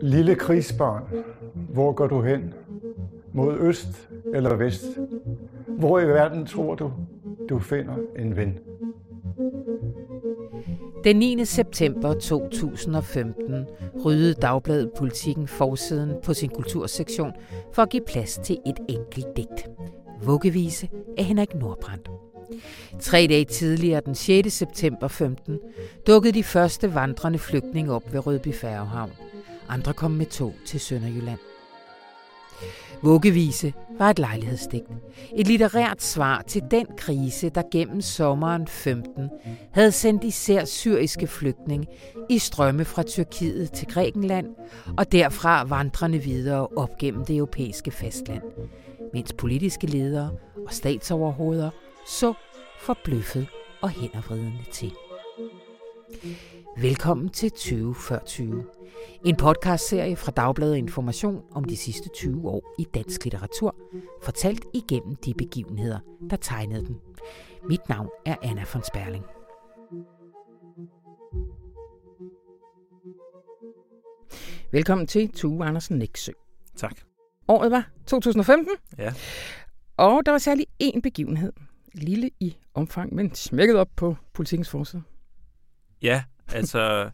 Lille 0.00 0.34
krigsbarn, 0.34 1.02
hvor 1.72 1.92
går 1.92 2.06
du 2.06 2.22
hen? 2.22 2.54
Mod 3.32 3.58
øst 3.58 4.08
eller 4.34 4.56
vest? 4.56 4.84
Hvor 5.68 6.00
i 6.00 6.06
verden 6.06 6.46
tror 6.46 6.74
du, 6.74 6.92
du 7.48 7.58
finder 7.58 7.94
en 8.18 8.36
ven? 8.36 8.58
Den 11.04 11.16
9. 11.16 11.44
september 11.44 12.14
2015 12.14 13.66
ryddede 14.04 14.34
Dagbladet 14.34 14.90
Politikken 14.98 15.48
forsiden 15.48 16.12
på 16.24 16.34
sin 16.34 16.48
kultursektion 16.48 17.32
for 17.72 17.82
at 17.82 17.90
give 17.90 18.02
plads 18.06 18.38
til 18.44 18.58
et 18.66 18.78
enkelt 18.88 19.36
digt. 19.36 19.70
Vuggevise 20.24 20.88
af 21.18 21.24
Henrik 21.24 21.54
Nordbrandt. 21.54 22.10
Tre 23.00 23.26
dage 23.30 23.44
tidligere, 23.44 24.00
den 24.06 24.14
6. 24.14 24.52
september 24.52 25.08
15, 25.08 25.58
dukkede 26.06 26.34
de 26.34 26.44
første 26.44 26.94
vandrende 26.94 27.38
flygtninge 27.38 27.92
op 27.92 28.12
ved 28.12 28.26
Rødby 28.26 28.54
Færgehavn. 28.54 29.10
Andre 29.68 29.92
kom 29.92 30.10
med 30.10 30.26
tog 30.26 30.54
til 30.66 30.80
Sønderjylland. 30.80 31.38
Vuggevise 33.02 33.72
var 33.98 34.10
et 34.10 34.18
lejlighedsdigt. 34.18 34.84
Et 35.36 35.46
litterært 35.46 36.02
svar 36.02 36.42
til 36.42 36.62
den 36.70 36.86
krise, 36.96 37.48
der 37.48 37.62
gennem 37.72 38.00
sommeren 38.00 38.66
15 38.66 39.30
havde 39.72 39.92
sendt 39.92 40.24
især 40.24 40.64
syriske 40.64 41.26
flygtninge 41.26 41.86
i 42.28 42.38
strømme 42.38 42.84
fra 42.84 43.02
Tyrkiet 43.02 43.72
til 43.72 43.88
Grækenland 43.88 44.46
og 44.98 45.12
derfra 45.12 45.64
vandrende 45.64 46.18
videre 46.18 46.66
op 46.76 46.98
gennem 46.98 47.24
det 47.24 47.36
europæiske 47.36 47.90
fastland, 47.90 48.42
mens 49.14 49.32
politiske 49.32 49.86
ledere 49.86 50.30
og 50.66 50.72
statsoverhoveder 50.72 51.70
så 52.06 52.34
forbløffet 52.80 53.48
og 53.82 53.90
hændervridende 53.90 54.64
til. 54.72 54.92
Velkommen 56.78 57.28
til 57.28 57.50
20 57.50 57.94
før 57.94 58.18
20. 58.26 58.66
En 59.24 59.36
podcastserie 59.36 60.16
fra 60.16 60.32
Dagbladet 60.32 60.76
Information 60.76 61.42
om 61.52 61.64
de 61.64 61.76
sidste 61.76 62.08
20 62.08 62.48
år 62.48 62.74
i 62.78 62.84
dansk 62.94 63.24
litteratur, 63.24 63.76
fortalt 64.22 64.64
igennem 64.74 65.16
de 65.16 65.34
begivenheder, 65.34 65.98
der 66.30 66.36
tegnede 66.36 66.86
den. 66.86 66.96
Mit 67.68 67.88
navn 67.88 68.08
er 68.26 68.36
Anna 68.42 68.64
von 68.74 68.82
Sperling. 68.84 69.24
Velkommen 74.72 75.06
til 75.06 75.28
Tue 75.32 75.64
Andersen 75.66 75.98
Næksø. 75.98 76.32
Tak. 76.76 77.00
Året 77.48 77.70
var 77.70 77.90
2015, 78.06 78.68
Ja. 78.98 79.12
og 79.96 80.22
der 80.26 80.32
var 80.32 80.38
særlig 80.38 80.66
én 80.82 81.00
begivenhed. 81.00 81.52
Lille 81.96 82.30
i 82.40 82.56
omfang, 82.74 83.14
men 83.14 83.34
smækket 83.34 83.76
op 83.76 83.88
på 83.96 84.16
politikens 84.32 84.68
forside. 84.68 85.02
Ja, 86.02 86.24
altså, 86.48 87.10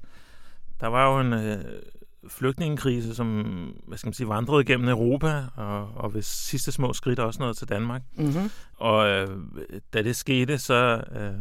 der 0.81 0.87
var 0.87 1.13
jo 1.13 1.21
en 1.21 1.33
øh, 1.33 1.65
flygtningekrise, 2.29 3.15
som 3.15 3.29
hvad 3.87 3.99
skal 3.99 4.07
man 4.07 4.15
sige, 4.15 4.29
vandrede 4.29 4.65
gennem 4.65 4.89
Europa, 4.89 5.45
og, 5.57 5.89
og 5.95 6.15
ved 6.15 6.23
sidste 6.23 6.73
små 6.73 6.93
skridt 6.93 7.19
også 7.19 7.41
noget 7.41 7.57
til 7.57 7.69
Danmark. 7.69 8.03
Mm-hmm. 8.15 8.51
Og 8.75 9.09
øh, 9.09 9.29
da 9.93 10.03
det 10.03 10.17
skete, 10.17 10.59
så 10.59 11.03
øh, 11.13 11.35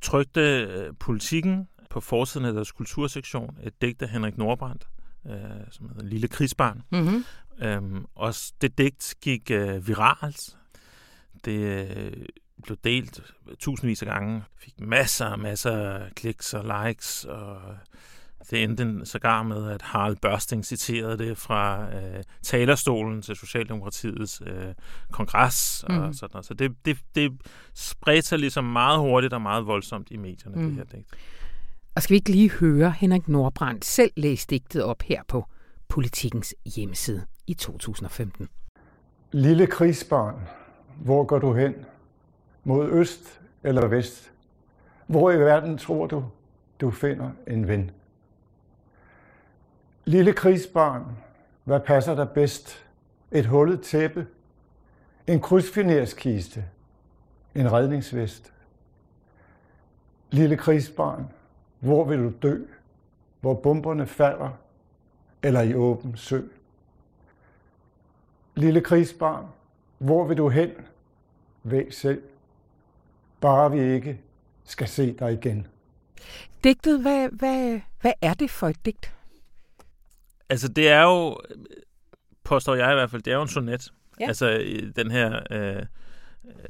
trykte 0.00 0.40
øh, 0.40 0.94
politikken 1.00 1.68
på 1.90 2.00
forsiden 2.00 2.46
af 2.46 2.52
deres 2.52 2.72
kultursektion 2.72 3.56
et 3.62 3.82
digt 3.82 4.02
af 4.02 4.08
Henrik 4.08 4.38
Nordbrandt, 4.38 4.88
øh, 5.26 5.32
som 5.70 5.88
hedder 5.88 6.04
Lille 6.04 6.28
krigsbarn. 6.28 6.82
Mm-hmm. 6.90 7.24
Øhm, 7.62 8.04
og 8.14 8.34
det 8.60 8.78
digt 8.78 9.14
gik 9.22 9.50
øh, 9.50 9.88
viralt. 9.88 10.56
Det 11.44 11.58
øh, 11.58 12.12
blev 12.62 12.76
delt 12.84 13.20
tusindvis 13.58 14.02
af 14.02 14.08
gange. 14.08 14.42
Fik 14.58 14.80
masser 14.80 15.26
og 15.26 15.38
masser 15.40 15.70
af 15.72 16.10
kliks 16.14 16.54
og 16.54 16.86
likes. 16.86 17.24
Og 17.24 17.56
det 18.50 18.62
endte 18.62 19.06
sågar 19.06 19.42
med, 19.42 19.70
at 19.70 19.82
Harald 19.82 20.16
Børsting 20.16 20.64
citerede 20.66 21.18
det 21.18 21.38
fra 21.38 21.88
øh, 21.94 22.22
talerstolen 22.42 23.22
til 23.22 23.36
Socialdemokratiets 23.36 24.42
øh, 24.46 24.74
kongres. 25.10 25.84
Mhm. 25.88 25.98
Og 25.98 26.14
sådan 26.14 26.28
noget. 26.32 26.46
Så 26.46 26.54
det, 26.54 26.72
det, 26.84 26.98
det 27.14 27.32
spredte 27.74 28.28
sig 28.28 28.38
ligesom 28.38 28.64
meget 28.64 28.98
hurtigt 28.98 29.32
og 29.32 29.42
meget 29.42 29.66
voldsomt 29.66 30.10
i 30.10 30.16
medierne, 30.16 30.56
Mhm. 30.56 30.66
det 30.66 30.74
her 30.74 30.84
digt. 30.84 31.08
Og 31.94 32.02
skal 32.02 32.14
vi 32.14 32.16
ikke 32.16 32.30
lige 32.30 32.50
høre 32.50 32.90
Henrik 32.90 33.28
Nordbrandt 33.28 33.84
selv 33.84 34.10
læse 34.16 34.46
digtet 34.50 34.82
op 34.84 35.02
her 35.02 35.22
på 35.28 35.44
Politikens 35.88 36.54
hjemmeside 36.76 37.26
i 37.46 37.54
2015. 37.54 38.48
Lille 39.32 39.66
krigsbarn, 39.66 40.34
hvor 41.00 41.24
går 41.24 41.38
du 41.38 41.52
hen? 41.52 41.74
Mod 42.64 42.88
øst 42.88 43.40
eller 43.62 43.86
vest? 43.86 44.32
Hvor 45.06 45.30
i 45.30 45.40
verden 45.40 45.78
tror 45.78 46.06
du, 46.06 46.24
du 46.80 46.90
finder 46.90 47.30
en 47.46 47.68
ven? 47.68 47.90
Lille 50.04 50.32
krigsbarn, 50.32 51.04
hvad 51.64 51.80
passer 51.80 52.14
dig 52.14 52.30
bedst? 52.30 52.86
Et 53.30 53.46
hullet 53.46 53.82
tæppe? 53.82 54.26
En 55.26 55.40
krydsfinerskiste? 55.40 56.64
En 57.54 57.72
redningsvest? 57.72 58.52
Lille 60.30 60.56
krigsbarn, 60.56 61.32
hvor 61.78 62.04
vil 62.04 62.18
du 62.18 62.32
dø? 62.42 62.64
Hvor 63.40 63.54
bomberne 63.54 64.06
falder? 64.06 64.50
Eller 65.42 65.60
i 65.60 65.74
åben 65.74 66.16
sø? 66.16 66.40
Lille 68.54 68.80
krigsbarn, 68.80 69.46
hvor 69.98 70.24
vil 70.24 70.36
du 70.36 70.48
hen? 70.48 70.70
Væg 71.62 71.94
selv. 71.94 72.22
Bare 73.40 73.70
vi 73.70 73.94
ikke 73.94 74.20
skal 74.64 74.88
se 74.88 75.12
dig 75.18 75.32
igen. 75.32 75.66
Digtet, 76.64 77.00
hvad, 77.00 77.28
hvad, 77.28 77.80
hvad 78.00 78.12
er 78.22 78.34
det 78.34 78.50
for 78.50 78.68
et 78.68 78.84
digt? 78.84 79.14
Altså, 80.48 80.68
det 80.68 80.88
er 80.88 81.02
jo, 81.02 81.40
påstår 82.44 82.74
jeg 82.74 82.92
i 82.92 82.94
hvert 82.94 83.10
fald, 83.10 83.22
det 83.22 83.30
er 83.30 83.36
jo 83.36 83.42
en 83.42 83.48
sonet. 83.48 83.92
Ja. 84.20 84.26
Altså, 84.26 84.50
i 84.50 84.90
den 84.90 85.10
her, 85.10 85.40
øh, 85.50 85.76
øh, 85.76 85.82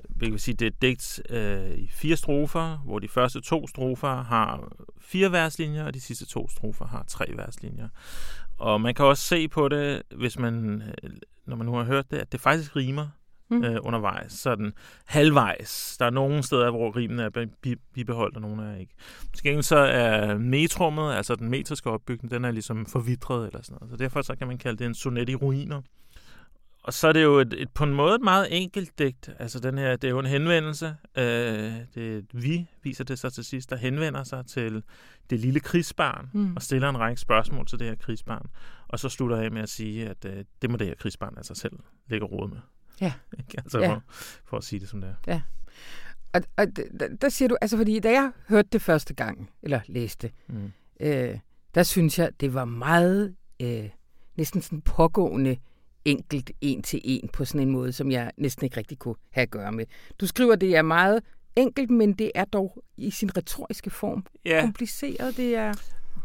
vi 0.09 0.31
kan 0.31 0.39
sige, 0.39 0.55
det 0.55 0.67
er 0.67 0.71
et 0.71 0.83
digt 0.83 1.23
øh, 1.31 1.71
i 1.71 1.89
fire 1.89 2.17
strofer, 2.17 2.77
hvor 2.77 2.99
de 2.99 3.09
første 3.09 3.41
to 3.41 3.67
strofer 3.67 4.23
har 4.23 4.73
fire 5.01 5.33
verslinjer, 5.33 5.85
og 5.85 5.95
de 5.95 6.01
sidste 6.01 6.27
to 6.27 6.49
strofer 6.49 6.87
har 6.87 7.05
tre 7.09 7.27
verslinjer. 7.37 7.89
Og 8.59 8.81
man 8.81 8.95
kan 8.95 9.05
også 9.05 9.23
se 9.23 9.49
på 9.49 9.69
det, 9.69 10.03
hvis 10.17 10.39
man, 10.39 10.83
øh, 10.83 11.11
når 11.47 11.57
man 11.57 11.67
nu 11.67 11.73
har 11.73 11.85
hørt 11.85 12.11
det, 12.11 12.17
at 12.19 12.33
det 12.33 12.41
faktisk 12.41 12.77
rimer 12.77 13.09
Mm. 13.51 13.65
øh, 13.65 13.79
undervejs, 13.83 14.33
sådan 14.33 14.73
halvvejs. 15.07 15.97
Der 15.99 16.07
er 16.07 16.11
nogle 16.11 16.43
steder, 16.43 16.71
hvor 16.71 16.97
rimene 16.97 17.23
er 17.23 17.47
bi- 17.63 17.75
bibeholdt, 17.95 18.35
og 18.37 18.41
nogle 18.43 18.63
er 18.73 18.77
ikke. 18.77 18.95
Til 19.35 19.43
gengæld 19.43 19.63
så 19.63 19.77
er 19.79 20.39
metrummet, 20.39 21.13
altså 21.13 21.35
den 21.35 21.49
metriske 21.49 21.91
opbygning, 21.91 22.31
den 22.31 22.45
er 22.45 22.51
ligesom 22.51 22.87
forvitret 22.87 23.47
eller 23.47 23.63
sådan 23.63 23.79
noget. 23.81 23.91
Så 23.91 23.97
derfor 23.97 24.23
så 24.23 24.35
kan 24.37 24.47
man 24.47 24.59
kalde 24.59 24.79
det 24.79 24.87
en 24.87 24.95
sonet 24.95 25.29
i 25.29 25.35
ruiner. 25.35 25.83
Og 26.83 26.93
så 26.93 27.09
er 27.09 27.13
det 27.13 27.23
jo 27.23 27.39
et, 27.39 27.55
et, 27.59 27.71
på 27.71 27.85
en 27.85 27.95
måde 27.95 28.15
et 28.15 28.21
meget 28.21 28.47
enkelt 28.63 28.99
digt. 28.99 29.31
Altså 29.39 29.61
den 29.61 29.79
her, 29.79 29.97
det 29.97 30.05
er 30.05 30.11
jo 30.11 30.19
en 30.19 30.27
henvendelse. 30.27 30.87
Øh, 31.19 31.25
det 31.95 32.17
er 32.17 32.21
vi, 32.33 32.67
viser 32.83 33.05
det 33.05 33.19
sig 33.19 33.33
til 33.33 33.45
sidst, 33.45 33.71
der 33.71 33.77
henvender 33.77 34.25
sig 34.25 34.47
til 34.47 34.83
det 35.31 35.41
lille 35.41 35.61
krigsbarn 35.61 36.29
Mm. 36.33 36.57
og 36.57 36.63
stiller 36.63 36.89
en 36.89 36.99
række 36.99 37.21
spørgsmål 37.21 37.67
til 37.67 37.79
det 37.79 37.87
her 37.87 37.95
krigsbarn. 37.95 38.47
Og 38.89 38.99
så 38.99 39.09
slutter 39.09 39.37
jeg 39.37 39.45
af 39.45 39.51
med 39.53 39.63
at 39.63 39.69
sige, 39.69 40.09
at 40.09 40.25
øh, 40.25 40.45
det 40.63 40.71
må 40.71 40.77
det 40.77 40.87
her 40.87 40.95
krigsbarn 40.95 41.35
altså 41.37 41.55
selv 41.55 41.73
lægge 42.09 42.27
råd 42.27 42.49
med. 42.49 42.59
Ja. 43.01 43.13
Ikke? 43.39 43.55
altså 43.59 43.79
Ja. 43.79 43.89
For, 43.93 44.03
for 44.45 44.57
at 44.57 44.65
sige 44.65 44.81
det 44.81 44.89
som 44.89 45.01
det 45.01 45.15
er. 45.27 45.41
Og, 46.33 46.41
og 46.57 46.67
d- 46.79 47.03
d- 47.03 47.17
der 47.21 47.29
siger 47.29 47.49
du, 47.49 47.57
altså 47.61 47.77
fordi 47.77 47.99
da 48.01 48.11
jeg 48.11 48.33
hørte 48.49 48.69
det 48.73 48.83
første 48.83 49.15
gang, 49.15 49.51
eller 49.63 49.81
læste, 49.87 50.31
Mm. 50.49 50.73
øh, 51.01 51.39
der 51.75 51.83
synes 51.83 52.19
jeg, 52.19 52.31
det 52.41 52.55
var 52.55 52.65
meget 52.65 53.35
øh, 53.63 53.89
næsten 54.37 54.63
sådan 54.63 54.81
pågående 54.81 55.57
enkelt 56.05 56.51
en 56.61 56.83
til 56.83 57.01
en 57.05 57.29
på 57.33 57.45
sådan 57.45 57.61
en 57.61 57.71
måde, 57.71 57.93
som 57.93 58.11
jeg 58.11 58.31
næsten 58.37 58.65
ikke 58.65 58.77
rigtig 58.77 58.99
kunne 58.99 59.15
have 59.31 59.43
at 59.43 59.51
gøre 59.51 59.73
med. 59.73 59.85
Du 60.21 60.27
skriver, 60.27 60.57
det 60.57 60.77
er 60.77 60.83
meget 60.83 61.23
enkelt, 61.57 61.91
men 61.91 62.13
det 62.13 62.33
er 62.35 62.45
dog 62.45 62.85
i 62.97 63.11
sin 63.11 63.37
retoriske 63.37 63.91
form 63.91 64.27
Ja, 64.45 64.61
kompliceret. 64.61 65.37
Det 65.37 65.55
er... 65.57 65.75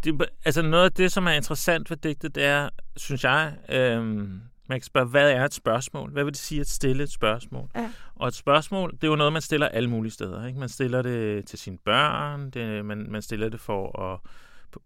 det, 0.03 0.25
altså 0.45 0.61
noget 0.61 0.85
af 0.85 0.91
det, 0.91 1.11
som 1.11 1.25
er 1.27 1.31
interessant 1.31 1.89
ved 1.89 1.97
digtet, 1.97 2.35
det 2.35 2.43
er, 2.45 2.69
synes 2.97 3.23
jeg, 3.23 3.55
øhm, 3.69 4.41
man 4.69 4.79
kan 4.79 4.85
spørge, 4.85 5.07
hvad 5.07 5.31
er 5.31 5.45
et 5.45 5.53
spørgsmål? 5.53 6.11
Hvad 6.11 6.23
vil 6.23 6.33
det 6.33 6.39
sige 6.41 6.61
at 6.61 6.69
stille 6.69 7.03
et 7.03 7.11
spørgsmål? 7.11 7.69
Ja. 7.75 7.91
Og 8.15 8.27
et 8.27 8.35
spørgsmål, 8.35 8.91
det 8.91 9.03
er 9.03 9.07
jo 9.07 9.15
noget, 9.15 9.33
man 9.33 9.41
stiller 9.41 9.67
alle 9.67 9.89
mulige 9.89 10.11
steder. 10.11 10.47
Ikke? 10.47 10.59
Man 10.59 10.69
stiller 10.69 11.01
det 11.01 11.47
til 11.47 11.59
sine 11.59 11.77
børn, 11.85 12.49
det, 12.49 12.85
man, 12.85 13.07
man 13.09 13.21
stiller 13.21 13.49
det 13.49 13.59
for 13.59 14.01
at 14.13 14.19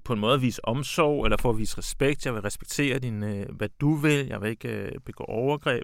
på- 0.04 0.14
en 0.14 0.20
måde 0.20 0.34
at 0.34 0.42
vise 0.42 0.66
omsorg, 0.66 1.26
eller 1.26 1.38
for 1.38 1.50
at 1.50 1.58
vise 1.58 1.78
respekt. 1.78 2.26
Jeg 2.26 2.34
vil 2.34 2.42
respektere 2.42 3.00
din, 3.00 3.24
øh, 3.24 3.46
hvad 3.56 3.70
du 3.82 3.96
vil. 3.96 4.28
Jeg 4.28 4.42
vil 4.42 4.50
ikke 4.50 4.68
øh, 4.70 4.92
begå 5.06 5.24
overgreb. 5.24 5.84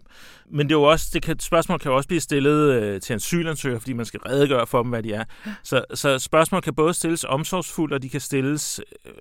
Men 0.50 0.70
det 0.70 0.76
er 0.76 0.80
jo 0.80 0.84
også, 0.84 1.10
det 1.14 1.22
kan, 1.24 1.40
spørgsmål 1.40 1.80
kan 1.80 1.92
jo 1.92 1.98
også 1.98 2.08
blive 2.08 2.22
stillet 2.22 2.74
øh, 2.74 3.02
til 3.02 3.14
en 3.14 3.16
asylansøger, 3.16 3.80
fordi 3.80 3.94
man 3.94 4.06
skal 4.06 4.20
redegøre 4.20 4.68
for 4.68 4.82
dem, 4.82 4.90
hvad 4.90 5.04
de 5.04 5.14
er. 5.14 5.24
Så, 5.64 5.86
så 5.94 6.20
spørgsmål 6.20 6.62
kan 6.62 6.76
både 6.76 6.94
stilles 6.94 7.24
omsorgsfuldt, 7.24 7.94
og 7.94 8.02
de 8.02 8.10
kan 8.10 8.22
stilles 8.22 8.82
øh, 9.06 9.12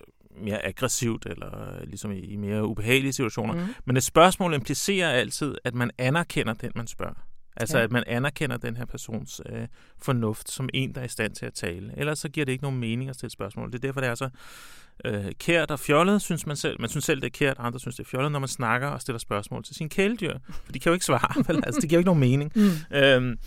mere 0.40 0.66
aggressivt, 0.66 1.26
eller 1.26 1.75
øh, 1.81 1.86
ligesom 1.88 2.12
i, 2.12 2.19
i 2.19 2.36
mere 2.36 2.66
ubehagelige 2.66 3.12
situationer. 3.12 3.54
Mm. 3.54 3.75
Men 3.84 3.96
et 3.96 4.04
spørgsmål 4.04 4.54
implicerer 4.54 5.10
altid, 5.10 5.54
at 5.64 5.75
man 5.75 5.90
anerkender 5.98 6.52
den, 6.54 6.72
man 6.75 6.86
spørger. 6.86 7.26
Altså 7.56 7.78
Ja. 7.78 7.84
at 7.84 7.92
man 7.92 8.04
anerkender 8.06 8.56
den 8.56 8.76
her 8.76 8.84
persons 8.84 9.40
øh, 9.52 9.66
fornuft 10.02 10.50
som 10.50 10.69
en, 10.75 10.94
der 10.94 11.00
er 11.00 11.04
i 11.04 11.08
stand 11.08 11.34
til 11.34 11.46
at 11.46 11.54
tale. 11.54 11.92
Ellers 11.96 12.19
så 12.19 12.28
giver 12.28 12.44
det 12.46 12.52
ikke 12.52 12.64
nogen 12.64 12.78
mening 12.81 13.10
at 13.10 13.16
stille 13.16 13.31
spørgsmål. 13.31 13.69
Det 13.72 13.75
er 13.75 13.78
derfor, 13.88 14.00
det 14.00 14.08
er 14.10 14.14
så 14.14 14.28
øh, 15.04 15.25
kært 15.40 15.70
og 15.70 15.81
fjollet, 15.81 16.22
synes 16.22 16.46
man 16.46 16.56
selv. 16.56 16.81
Man 16.81 16.88
synes 16.90 17.04
selv, 17.04 17.20
det 17.20 17.26
er 17.26 17.31
kært, 17.38 17.56
andre 17.58 17.81
synes, 17.81 17.96
det 17.96 18.04
er 18.04 18.08
fjollet, 18.08 18.32
når 18.32 18.38
man 18.38 18.48
snakker 18.48 18.88
og 18.88 19.00
stiller 19.00 19.19
spørgsmål 19.19 19.64
til 19.64 19.75
sine 19.76 19.88
kæledyr. 19.90 20.38
For 20.64 20.72
de 20.72 20.78
kan 20.78 20.90
jo 20.90 20.94
ikke 20.94 21.04
svare, 21.04 21.44
vel? 21.48 21.62
Altså, 21.66 21.81
det 21.81 21.88
giver 21.88 21.98
jo 21.98 22.00
ikke 22.00 22.08
nogen 22.08 22.20
mening. 22.20 22.52
Mm. 22.54 22.96
Øhm, 22.96 23.38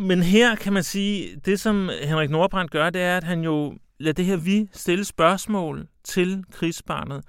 men 0.00 0.22
her 0.22 0.54
kan 0.56 0.72
man 0.72 0.82
sige, 0.82 1.36
det 1.44 1.60
som 1.60 1.90
Henrik 2.02 2.30
Nordbrandt 2.30 2.70
gør, 2.70 2.90
det 2.90 3.02
er, 3.02 3.16
at 3.16 3.24
han 3.24 3.40
jo 3.40 3.78
lad 3.98 4.14
det 4.14 4.24
her 4.24 4.36
vi 4.36 4.68
stille 4.72 5.04
spørgsmål 5.04 5.88
til 6.04 6.44
krigsbarnet, 6.52 7.24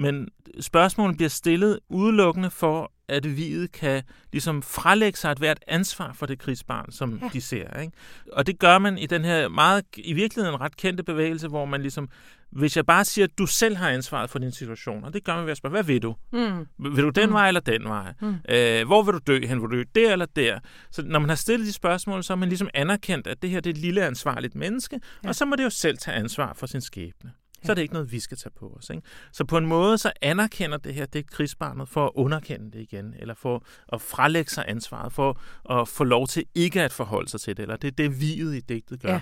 men 0.00 0.28
spørgsmålet 0.60 1.16
bliver 1.16 1.28
stillet 1.28 1.80
udelukkende 1.88 2.50
for, 2.50 2.92
at 3.08 3.36
viet 3.36 3.72
kan 3.72 4.02
ligesom 4.32 4.62
frelægge 4.62 5.18
sig 5.18 5.30
et 5.32 5.38
hvert 5.38 5.58
ansvar 5.66 6.12
for 6.12 6.26
det 6.26 6.38
krigsbarn, 6.38 6.92
som 6.92 7.18
Ja. 7.22 7.28
de 7.32 7.40
ser. 7.40 7.80
Ikke? 7.80 7.92
Og 8.32 8.46
det 8.46 8.58
gør 8.58 8.78
man 8.78 8.98
i 8.98 9.06
den 9.06 9.24
her 9.24 9.48
meget, 9.48 9.84
i 9.96 10.12
virkeligheden 10.12 10.60
ret 10.60 10.76
kendte 10.76 11.02
bevægelse, 11.02 11.48
hvor 11.48 11.64
man 11.64 11.80
ligesom, 11.82 12.08
hvis 12.50 12.76
jeg 12.76 12.86
bare 12.86 13.04
siger, 13.04 13.26
at 13.26 13.38
du 13.38 13.46
selv 13.46 13.76
har 13.76 13.88
ansvaret 13.90 14.30
for 14.30 14.38
din 14.38 14.52
situation, 14.52 15.04
og 15.04 15.12
det 15.12 15.24
gør 15.24 15.34
man 15.36 15.44
ved 15.44 15.50
at 15.50 15.56
spørge, 15.56 15.70
hvad 15.70 15.82
vil 15.84 16.02
du? 16.02 16.14
Mm. 16.32 16.66
Vil 16.94 17.04
du 17.04 17.08
den 17.10 17.28
Mm. 17.28 17.32
vej 17.34 17.48
eller 17.48 17.60
den 17.60 17.84
vej? 17.84 18.12
Mm. 18.20 18.34
Øh, 18.48 18.86
hvor 18.86 19.02
vil 19.02 19.12
du 19.14 19.20
dø 19.26 19.46
hen? 19.46 19.62
Vil 19.62 19.68
du 19.70 19.76
dø 19.76 19.84
der 19.94 20.12
eller 20.12 20.26
der? 20.36 20.58
Så 20.90 21.02
når 21.02 21.18
man 21.18 21.28
har 21.28 21.36
stillet 21.36 21.66
de 21.66 21.72
spørgsmål, 21.72 22.24
så 22.24 22.32
har 22.32 22.36
man 22.38 22.48
ligesom 22.48 22.68
anerkendt, 22.74 23.26
at 23.26 23.42
det 23.42 23.50
her 23.50 23.60
det 23.60 23.70
er 23.70 23.74
et 23.74 23.80
lille 23.80 24.02
ansvarligt 24.06 24.54
menneske, 24.54 25.00
ja. 25.24 25.28
og 25.28 25.34
så 25.34 25.44
må 25.44 25.56
det 25.56 25.64
jo 25.64 25.70
selv 25.70 25.98
tage 25.98 26.16
ansvar 26.16 26.52
for 26.54 26.66
sin 26.66 26.80
skæbne. 26.80 27.32
Så 27.64 27.72
er 27.72 27.74
det 27.74 27.82
ikke 27.82 27.94
noget, 27.94 28.12
vi 28.12 28.20
skal 28.20 28.36
tage 28.36 28.52
på 28.58 28.76
os. 28.78 28.90
Ikke? 28.90 29.02
Så 29.32 29.44
på 29.44 29.58
en 29.58 29.66
måde, 29.66 29.98
så 29.98 30.12
anerkender 30.22 30.78
det 30.78 30.94
her, 30.94 31.06
det 31.06 31.30
krigsbarnet, 31.30 31.88
for 31.88 32.06
at 32.06 32.12
underkende 32.14 32.70
det 32.70 32.80
igen, 32.80 33.14
eller 33.18 33.34
for 33.34 33.64
at 33.92 34.00
frelægge 34.00 34.50
sig 34.50 34.64
ansvaret, 34.68 35.12
for 35.12 35.40
at 35.70 35.88
få 35.88 36.04
lov 36.04 36.26
til 36.26 36.44
ikke 36.54 36.82
at 36.82 36.92
forholde 36.92 37.28
sig 37.28 37.40
til 37.40 37.56
det, 37.56 37.62
eller 37.62 37.76
det 37.76 37.88
er 37.88 37.92
det, 37.92 38.20
viet 38.20 38.54
i 38.54 38.60
digtet 38.60 39.02
gør. 39.02 39.12
Ja. 39.12 39.20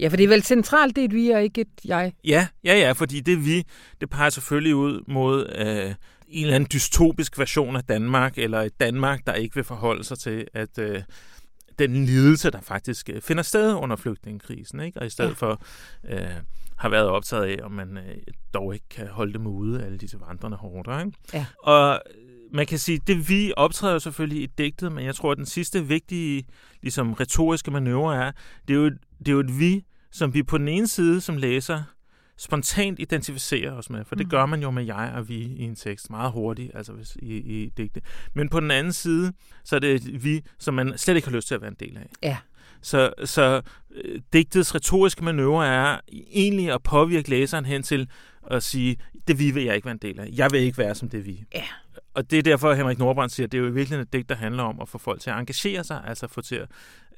Ja, 0.00 0.08
for 0.08 0.16
det 0.16 0.24
er 0.24 0.28
vel 0.28 0.42
centralt, 0.42 0.96
det 0.96 1.02
er 1.02 1.08
et 1.08 1.14
vi 1.14 1.30
og 1.30 1.42
ikke 1.42 1.60
et 1.60 1.68
jeg. 1.84 2.12
Ja, 2.24 2.48
ja, 2.64 2.78
ja, 2.78 2.92
fordi 2.92 3.20
det 3.20 3.44
vi, 3.44 3.64
det 4.00 4.10
peger 4.10 4.30
selvfølgelig 4.30 4.74
ud 4.74 5.04
mod 5.08 5.46
øh, 5.58 5.94
en 6.28 6.44
eller 6.44 6.54
anden 6.54 6.68
dystopisk 6.72 7.38
version 7.38 7.76
af 7.76 7.84
Danmark, 7.84 8.38
eller 8.38 8.60
et 8.60 8.80
Danmark, 8.80 9.26
der 9.26 9.34
ikke 9.34 9.54
vil 9.54 9.64
forholde 9.64 10.04
sig 10.04 10.18
til, 10.18 10.46
at 10.54 10.78
øh, 10.78 11.02
den 11.86 12.04
lidelse, 12.06 12.50
der 12.50 12.60
faktisk 12.60 13.08
øh, 13.12 13.20
finder 13.22 13.42
sted 13.42 13.74
under 13.74 13.96
flygtningekrisen, 13.96 14.80
ikke? 14.80 15.00
og 15.00 15.06
i 15.06 15.10
stedet 15.10 15.28
Ja. 15.30 15.34
for 15.34 15.62
øh, 16.08 16.26
har 16.76 16.88
været 16.88 17.08
optaget 17.08 17.44
af, 17.44 17.58
om 17.64 17.72
man 17.72 17.96
øh, 17.96 18.16
dog 18.54 18.74
ikke 18.74 18.88
kan 18.90 19.06
holde 19.08 19.32
dem 19.32 19.46
ude, 19.46 19.84
alle 19.84 19.98
disse 19.98 20.20
vandrende 20.28 20.56
hårder. 20.56 20.98
Ikke? 21.04 21.12
Ja. 21.34 21.46
Og 21.58 21.92
øh, 21.94 22.54
man 22.54 22.66
kan 22.66 22.78
sige, 22.78 23.00
det 23.06 23.28
vi 23.28 23.52
optræder 23.56 23.98
selvfølgelig 23.98 24.42
i 24.42 24.46
digtet, 24.58 24.92
men 24.92 25.04
jeg 25.04 25.14
tror, 25.14 25.30
at 25.32 25.38
den 25.38 25.46
sidste 25.46 25.86
vigtige 25.86 26.44
ligesom, 26.82 27.12
retoriske 27.12 27.70
manøvre 27.70 28.16
er, 28.26 28.32
det 28.68 28.74
er, 28.74 28.78
jo, 28.80 28.90
det 29.18 29.28
er 29.28 29.32
jo 29.32 29.40
et 29.40 29.58
vi, 29.60 29.84
som 30.12 30.34
vi 30.34 30.42
på 30.42 30.58
den 30.58 30.68
ene 30.68 30.88
side 30.88 31.20
som 31.20 31.36
læser 31.36 31.82
spontant 32.40 32.98
identificerer 33.00 33.72
os 33.72 33.90
med, 33.90 34.04
for 34.04 34.14
det 34.14 34.26
Mhm. 34.26 34.30
gør 34.30 34.46
man 34.46 34.62
jo 34.62 34.70
med 34.70 34.84
jeg 34.84 35.12
og 35.16 35.28
vi 35.28 35.34
i 35.34 35.62
en 35.62 35.74
tekst 35.76 36.10
meget 36.10 36.32
hurtigt, 36.32 36.70
altså 36.74 36.92
hvis, 36.92 37.16
i, 37.22 37.36
i 37.36 37.68
digte. 37.76 38.00
Men 38.34 38.48
på 38.48 38.60
den 38.60 38.70
anden 38.70 38.92
side, 38.92 39.32
så 39.64 39.76
er 39.76 39.80
det 39.80 39.94
et 39.94 40.24
vi, 40.24 40.42
som 40.58 40.74
man 40.74 40.98
slet 40.98 41.16
ikke 41.16 41.28
har 41.28 41.36
lyst 41.36 41.48
til 41.48 41.54
at 41.54 41.60
være 41.60 41.70
en 41.70 41.76
del 41.80 41.96
af. 41.96 42.06
Ja. 42.22 42.36
Så, 42.82 43.12
så 43.24 43.62
øh, 44.04 44.20
digtets 44.32 44.74
retoriske 44.74 45.24
manøvre 45.24 45.66
er 45.66 46.00
egentlig 46.32 46.72
at 46.72 46.82
påvirke 46.82 47.30
læseren 47.30 47.64
hen 47.64 47.82
til 47.82 48.08
at 48.50 48.62
sige, 48.62 48.96
det 49.28 49.38
vi 49.38 49.50
vil 49.50 49.64
jeg 49.64 49.74
ikke 49.74 49.84
være 49.84 49.92
en 49.92 49.98
del 49.98 50.20
af. 50.20 50.28
Jeg 50.32 50.50
vil 50.52 50.60
ikke 50.60 50.78
være 50.78 50.94
som 50.94 51.08
det 51.08 51.26
vi. 51.26 51.44
Ja. 51.54 51.64
Og 52.14 52.30
det 52.30 52.38
er 52.38 52.42
derfor, 52.42 52.74
Henrik 52.74 52.98
Nordbrandt 52.98 53.32
siger, 53.34 53.46
at 53.46 53.52
det 53.52 53.58
er 53.58 53.62
jo 53.62 53.68
i 53.68 53.72
virkeligheden 53.72 54.02
et 54.06 54.12
digt, 54.12 54.28
der 54.28 54.34
handler 54.34 54.62
om 54.62 54.80
at 54.80 54.88
få 54.88 54.98
folk 54.98 55.20
til 55.20 55.30
at 55.30 55.38
engagere 55.38 55.84
sig, 55.84 56.02
altså 56.06 56.28
få 56.28 56.40
til 56.40 56.54
at, 56.56 56.68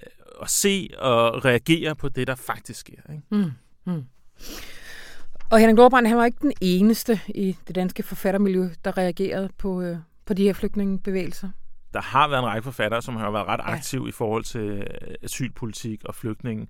øh, 0.03 0.09
at 0.43 0.51
se 0.51 0.89
og 0.99 1.45
reagere 1.45 1.95
på 1.97 2.09
det, 2.09 2.27
der 2.27 2.35
faktisk 2.35 2.81
sker. 2.81 3.13
Ikke? 3.13 3.23
Mm. 3.31 3.53
Mm. 3.85 4.05
Og 5.53 5.59
Henrik 5.59 5.77
Nordbrandt, 5.77 6.09
han 6.09 6.19
var 6.19 6.25
ikke 6.25 6.39
den 6.43 6.53
eneste 6.61 7.21
i 7.29 7.57
det 7.67 7.75
danske 7.75 8.03
forfattermiljø, 8.03 8.69
der 8.85 8.99
reagerede 8.99 9.49
på, 9.59 9.83
øh, 9.83 9.97
på 10.27 10.35
de 10.35 10.43
her 10.43 10.53
flygtningebevægelser. 10.53 11.49
Der 11.95 12.01
har 12.01 12.29
været 12.29 12.39
en 12.41 12.47
række 12.47 12.65
forfattere, 12.65 13.03
som 13.03 13.17
har 13.17 13.31
været 13.31 13.47
ret 13.47 13.59
Ja. 13.61 13.73
aktive 13.73 14.09
i 14.09 14.13
forhold 14.13 14.45
til 14.45 14.61
øh, 14.61 14.85
asylpolitik 15.23 16.05
og 16.05 16.15
flygtninge. 16.15 16.67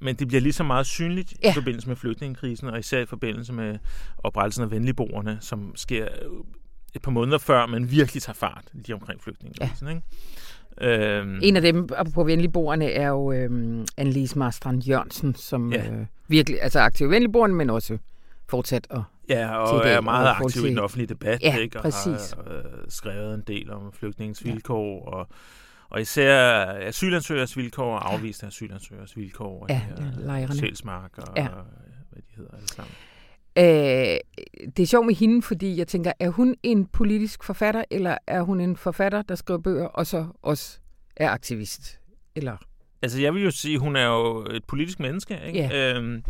Men 0.00 0.14
det 0.16 0.28
bliver 0.28 0.40
lige 0.40 0.52
så 0.52 0.64
meget 0.64 0.86
synligt 0.86 1.34
Ja. 1.42 1.50
i 1.50 1.54
forbindelse 1.54 1.88
med 1.88 1.96
flygtningekrisen, 1.96 2.68
og 2.68 2.78
især 2.78 3.00
i 3.00 3.06
forbindelse 3.06 3.52
med 3.52 3.78
oprettelsen 4.18 4.64
af 4.64 4.70
venligboerne, 4.70 5.38
som 5.40 5.72
sker 5.76 6.04
øh, 6.04 6.30
et 6.94 7.02
par 7.02 7.10
måneder 7.10 7.38
før, 7.38 7.66
men 7.66 7.90
virkelig 7.90 8.22
tager 8.22 8.34
fart 8.34 8.64
lige 8.72 8.94
omkring 8.94 9.22
flygtningekrisen. 9.22 9.88
Ja. 9.88 9.94
Ikke? 9.94 11.18
Øhm, 11.18 11.38
En 11.42 11.56
af 11.56 11.62
dem, 11.62 11.88
på 12.14 12.24
venligboerne, 12.24 12.90
er 12.90 13.08
jo 13.08 13.32
øhm, 13.32 13.86
Annelise 13.96 14.38
Marstrand 14.38 14.82
Jørgensen, 14.82 15.34
som 15.34 15.72
Ja. 15.72 15.90
øh, 15.90 16.06
virkelig 16.28 16.62
altså 16.62 16.80
aktiv 16.80 17.10
venligboerne, 17.10 17.54
men 17.54 17.70
også 17.70 17.98
fortsat 18.48 18.86
og 18.90 19.04
Ja, 19.28 19.56
og 19.56 19.86
er 19.86 19.96
og 19.96 20.04
meget 20.04 20.26
forhold 20.36 20.44
aktiv 20.52 20.64
i 20.64 20.68
den 20.68 20.78
offentlige 20.78 21.06
debat, 21.08 21.42
Ja, 21.42 21.56
ikke? 21.56 21.78
og 21.78 21.82
præcis. 21.82 22.30
har 22.32 22.52
øh, 22.56 22.64
skrevet 22.88 23.34
en 23.34 23.42
del 23.46 23.70
om 23.72 23.92
flygtningens 23.92 24.44
vilkår, 24.44 25.04
og, 25.08 25.28
og 25.88 26.00
især 26.00 26.64
asylansøgers 26.80 27.56
vilkår 27.56 27.94
og 27.94 28.12
afviste 28.12 28.46
asylansøgers 28.46 29.16
vilkår, 29.16 29.62
og 29.62 29.66
Ja, 29.70 29.80
ja, 29.98 30.04
lejrene. 30.26 30.54
Sjælsmark 30.56 31.10
og 31.18 31.32
Ja. 31.36 31.42
ja. 31.42 31.48
hvad 32.10 32.22
de 32.22 32.36
hedder 32.36 32.50
alle 32.56 32.68
sammen. 32.68 32.94
Øh, 33.58 34.18
det 34.76 34.82
er 34.82 34.86
sjovt 34.86 35.06
med 35.06 35.14
hende, 35.14 35.42
fordi 35.42 35.78
jeg 35.78 35.88
tænker, 35.88 36.12
er 36.20 36.28
hun 36.28 36.56
en 36.62 36.86
politisk 36.86 37.44
forfatter, 37.44 37.84
eller 37.90 38.18
er 38.26 38.42
hun 38.42 38.60
en 38.60 38.76
forfatter, 38.76 39.22
der 39.22 39.34
skriver 39.34 39.60
bøger, 39.60 39.86
og 39.86 40.06
så 40.06 40.26
også 40.42 40.78
er 41.16 41.30
aktivist? 41.30 42.00
Eller, 42.36 42.56
Altså, 43.02 43.20
jeg 43.20 43.34
vil 43.34 43.42
jo 43.44 43.50
sige, 43.50 43.78
hun 43.78 43.96
er 43.96 44.06
jo 44.06 44.46
et 44.50 44.64
politisk 44.64 45.00
menneske, 45.00 45.40
ikke? 45.46 45.58
Ja. 45.58 45.94
Øhm, 45.94 46.24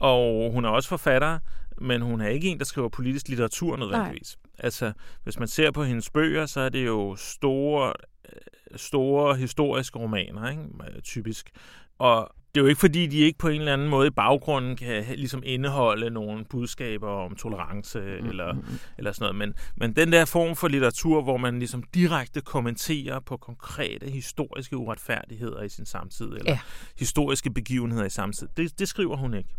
og 0.00 0.52
hun 0.52 0.64
er 0.64 0.68
også 0.68 0.88
forfatter, 0.88 1.38
men 1.80 2.02
hun 2.02 2.20
er 2.20 2.28
ikke 2.28 2.48
en, 2.48 2.58
der 2.58 2.64
skriver 2.64 2.88
politisk 2.88 3.28
litteratur 3.28 3.76
nødvendigvis. 3.76 4.38
Altså, 4.58 4.92
hvis 5.24 5.38
man 5.38 5.48
ser 5.48 5.70
på 5.70 5.84
hendes 5.84 6.10
bøger, 6.10 6.46
så 6.46 6.60
er 6.60 6.68
det 6.68 6.86
jo 6.86 7.16
store, 7.16 7.92
øh, 8.32 8.78
store 8.78 9.36
historiske 9.36 9.98
romaner, 9.98 10.50
ikke? 10.50 10.62
Øh, 10.62 11.02
typisk. 11.02 11.50
Og 11.98 12.34
det 12.54 12.60
er 12.60 12.64
jo 12.64 12.68
ikke 12.68 12.80
fordi, 12.80 13.06
de 13.06 13.18
ikke 13.18 13.38
på 13.38 13.48
en 13.48 13.60
eller 13.60 13.72
anden 13.72 13.88
måde 13.88 14.06
i 14.06 14.10
baggrunden 14.10 14.76
kan 14.76 15.04
ligesom 15.08 15.42
indeholde 15.46 16.10
nogle 16.10 16.44
budskaber 16.44 17.08
om 17.08 17.36
tolerance 17.36 18.00
mm, 18.00 18.28
eller, 18.28 18.52
mm, 18.52 18.64
eller 18.98 19.12
sådan 19.12 19.34
noget. 19.34 19.36
Men, 19.36 19.54
men 19.76 19.96
den 19.96 20.12
der 20.12 20.24
form 20.24 20.56
for 20.56 20.68
litteratur, 20.68 21.22
hvor 21.22 21.36
man 21.36 21.58
ligesom 21.58 21.82
direkte 21.82 22.40
kommenterer 22.40 23.20
på 23.20 23.36
konkrete 23.36 24.10
historiske 24.10 24.76
uretfærdigheder 24.76 25.62
i 25.62 25.68
sin 25.68 25.86
samtid, 25.86 26.26
eller 26.26 26.50
ja. 26.50 26.58
historiske 26.98 27.50
begivenheder 27.50 28.04
i 28.04 28.10
samtid, 28.10 28.48
det, 28.56 28.78
det 28.78 28.88
skriver 28.88 29.16
hun 29.16 29.34
ikke. 29.34 29.50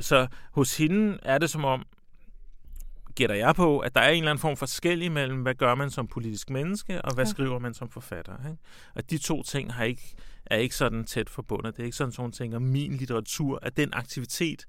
Så 0.00 0.26
hos 0.52 0.76
hende 0.76 1.18
er 1.22 1.38
det 1.38 1.50
som 1.50 1.64
om, 1.64 1.84
gætter 3.14 3.36
jeg 3.36 3.54
på, 3.54 3.78
at 3.78 3.94
der 3.94 4.00
er 4.00 4.10
en 4.10 4.18
eller 4.18 4.30
anden 4.30 4.40
form 4.40 4.56
for 4.56 4.66
skæld 4.66 5.02
imellem, 5.02 5.42
hvad 5.42 5.54
gør 5.54 5.74
man 5.74 5.90
som 5.90 6.06
politisk 6.06 6.50
menneske, 6.50 7.02
og 7.02 7.14
hvad 7.14 7.24
Ja. 7.24 7.30
skriver 7.30 7.58
man 7.58 7.74
som 7.74 7.90
forfatter. 7.90 8.32
Ikke? 8.50 8.62
Og 8.94 9.10
de 9.10 9.18
to 9.18 9.42
ting 9.42 9.72
har 9.74 9.84
ikke, 9.84 10.14
er 10.46 10.56
ikke 10.56 10.74
sådan 10.76 11.04
tæt 11.04 11.30
forbundet. 11.30 11.76
Det 11.76 11.82
er 11.82 11.84
ikke 11.84 11.96
sådan, 11.96 12.08
at 12.08 12.16
hun 12.16 12.32
tænker, 12.32 12.58
min 12.58 12.92
litteratur 12.96 13.58
er 13.62 13.70
den 13.70 13.88
aktivitet, 13.92 14.64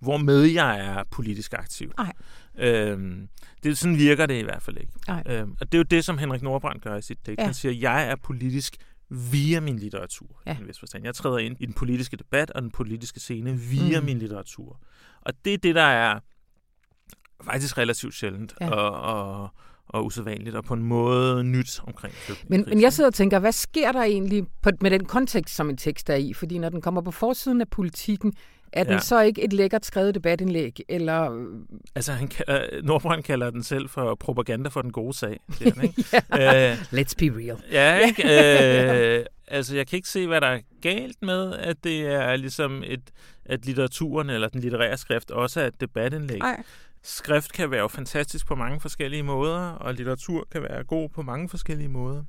hvor 0.00 0.16
med 0.16 0.42
jeg 0.42 0.80
er 0.80 1.04
politisk 1.10 1.52
aktiv. 1.52 1.92
Nej. 1.98 2.12
Øhm, 2.58 3.28
det, 3.62 3.78
sådan 3.78 3.98
virker 3.98 4.26
det 4.26 4.34
i 4.40 4.42
hvert 4.42 4.62
fald 4.62 4.76
ikke. 4.76 4.92
Nej. 5.08 5.22
Øhm, 5.26 5.56
og 5.60 5.72
det 5.72 5.74
er 5.74 5.78
jo 5.78 5.84
det, 5.90 6.04
som 6.04 6.18
Henrik 6.18 6.42
Nordbrandt 6.42 6.82
gør 6.82 6.96
i 6.96 7.02
sit 7.02 7.26
digt. 7.26 7.38
Ja. 7.40 7.44
Han 7.44 7.54
siger, 7.54 7.72
jeg 7.72 8.08
er 8.08 8.16
politisk 8.16 8.76
via 9.08 9.60
min 9.60 9.78
litteratur. 9.78 10.42
Ja. 10.46 10.56
I 10.56 10.60
en 10.60 10.66
vis 10.68 10.78
forstand. 10.78 11.04
Jeg 11.04 11.14
træder 11.14 11.38
ind 11.38 11.56
i 11.60 11.66
den 11.66 11.74
politiske 11.74 12.16
debat 12.16 12.50
og 12.50 12.62
den 12.62 12.70
politiske 12.70 13.20
scene 13.20 13.52
via 13.56 14.00
Mm. 14.00 14.06
min 14.06 14.18
litteratur. 14.18 14.80
Og 15.20 15.32
det 15.44 15.54
er 15.54 15.58
det, 15.58 15.74
der 15.74 15.82
er 15.82 16.20
faktisk 17.44 17.78
relativt 17.78 18.14
sjældent 18.14 18.54
ja. 18.60 18.70
og, 18.70 19.00
og, 19.00 19.48
og 19.86 20.04
usædvanligt, 20.04 20.56
og 20.56 20.64
på 20.64 20.74
en 20.74 20.82
måde 20.82 21.44
nyt 21.44 21.80
omkring 21.86 22.14
men, 22.48 22.64
men 22.68 22.80
jeg 22.80 22.92
sidder 22.92 23.10
og 23.10 23.14
tænker, 23.14 23.38
hvad 23.38 23.52
sker 23.52 23.92
der 23.92 24.02
egentlig 24.02 24.46
på, 24.62 24.70
med 24.80 24.90
den 24.90 25.04
kontekst, 25.04 25.54
som 25.54 25.70
en 25.70 25.76
tekst 25.76 26.10
er 26.10 26.14
i? 26.14 26.32
Fordi 26.32 26.58
når 26.58 26.68
den 26.68 26.80
kommer 26.80 27.00
på 27.00 27.10
forsiden 27.10 27.60
af 27.60 27.68
politikken, 27.68 28.32
er 28.74 28.84
den 28.84 28.92
Ja. 28.92 28.98
så 28.98 29.20
ikke 29.20 29.42
et 29.44 29.52
lækkert 29.52 29.86
skrevet 29.86 30.14
debatindlæg? 30.14 30.80
Eller, 30.88 31.46
Altså, 31.94 32.12
han 32.12 32.28
kalder, 32.28 32.82
Nordbrandt 32.82 33.24
kalder 33.26 33.50
den 33.50 33.62
selv 33.62 33.88
for 33.88 34.14
propaganda 34.14 34.68
for 34.68 34.82
den 34.82 34.92
gode 34.92 35.14
sag. 35.16 35.40
Siger 35.58 35.74
han, 35.74 35.84
ikke? 35.84 36.04
ja. 36.36 36.70
øh, 36.72 36.78
let's 36.78 37.14
be 37.18 37.24
real. 37.38 37.56
Ja, 37.72 37.98
ikke? 38.06 39.18
Øh, 39.18 39.24
altså, 39.56 39.76
jeg 39.76 39.86
kan 39.86 39.96
ikke 39.96 40.08
se, 40.08 40.26
hvad 40.26 40.40
der 40.40 40.46
er 40.46 40.60
galt 40.82 41.22
med, 41.22 41.52
at 41.54 41.76
det 41.84 42.00
er 42.06 42.36
ligesom 42.36 42.82
et, 42.86 43.00
at 43.44 43.66
litteraturen 43.66 44.30
eller 44.30 44.48
den 44.48 44.60
litterære 44.60 44.96
skrift 44.96 45.30
også 45.30 45.60
er 45.60 45.66
et 45.66 45.80
debatindlæg. 45.80 46.38
Nej. 46.38 46.62
Skrift 47.02 47.52
kan 47.52 47.70
være 47.70 47.80
jo 47.80 47.88
fantastisk 47.88 48.46
på 48.46 48.54
mange 48.54 48.80
forskellige 48.80 49.22
måder, 49.22 49.60
og 49.60 49.94
litteratur 49.94 50.46
kan 50.52 50.62
være 50.62 50.84
god 50.84 51.08
på 51.08 51.22
mange 51.22 51.48
forskellige 51.48 51.88
måder. 51.88 52.22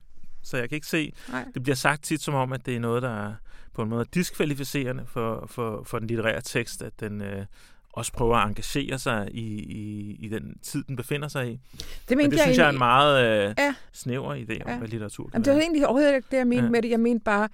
Så 0.46 0.58
jeg 0.58 0.70
kan 0.70 0.76
ikke 0.76 0.88
se, 0.88 1.14
Nej. 1.32 1.46
det 1.54 1.64
bliver 1.64 1.76
sagt 1.76 2.04
tit 2.04 2.22
som 2.22 2.34
om, 2.34 2.54
at 2.54 2.66
det 2.66 2.76
er 2.76 2.80
noget, 2.80 3.02
der 3.04 3.28
er 3.28 3.34
på 3.74 3.82
en 3.82 3.90
måde 3.90 4.06
diskvalificerende 4.14 5.04
for, 5.08 5.46
for, 5.52 5.84
for 5.86 6.00
den 6.00 6.08
litterære 6.08 6.42
tekst, 6.42 6.82
at 6.82 7.00
den 7.00 7.22
øh, 7.22 7.46
også 7.94 8.12
prøver 8.14 8.38
at 8.38 8.48
engagere 8.48 9.00
sig 9.00 9.28
i, 9.32 9.60
i, 9.60 10.16
i 10.26 10.30
den 10.30 10.58
tid, 10.62 10.84
den 10.84 10.96
befinder 10.96 11.28
sig 11.28 11.52
i. 11.52 11.60
Det, 12.10 12.18
mente 12.18 12.32
det 12.32 12.38
jeg 12.38 12.44
synes 12.44 12.58
jeg 12.58 12.66
er 12.66 12.70
en 12.70 12.78
meget 12.78 13.26
øh, 13.50 13.56
Ja. 13.58 13.74
snæver 13.94 14.36
idé 14.36 14.64
om, 14.64 14.70
Ja. 14.72 14.78
hvad 14.78 14.88
litteratur 14.88 15.24
kan 15.24 15.32
Jamen, 15.34 15.46
det 15.46 15.54
var 15.54 15.60
egentlig 15.60 15.86
overhovedet 15.88 16.16
ikke 16.16 16.28
det, 16.32 16.38
jeg 16.38 16.48
mente 16.48 16.62
Ja. 16.62 16.66
ja. 16.66 16.70
med 16.72 16.82
det. 16.82 16.90
Jeg 16.90 17.00
mente 17.00 17.24
bare, 17.24 17.50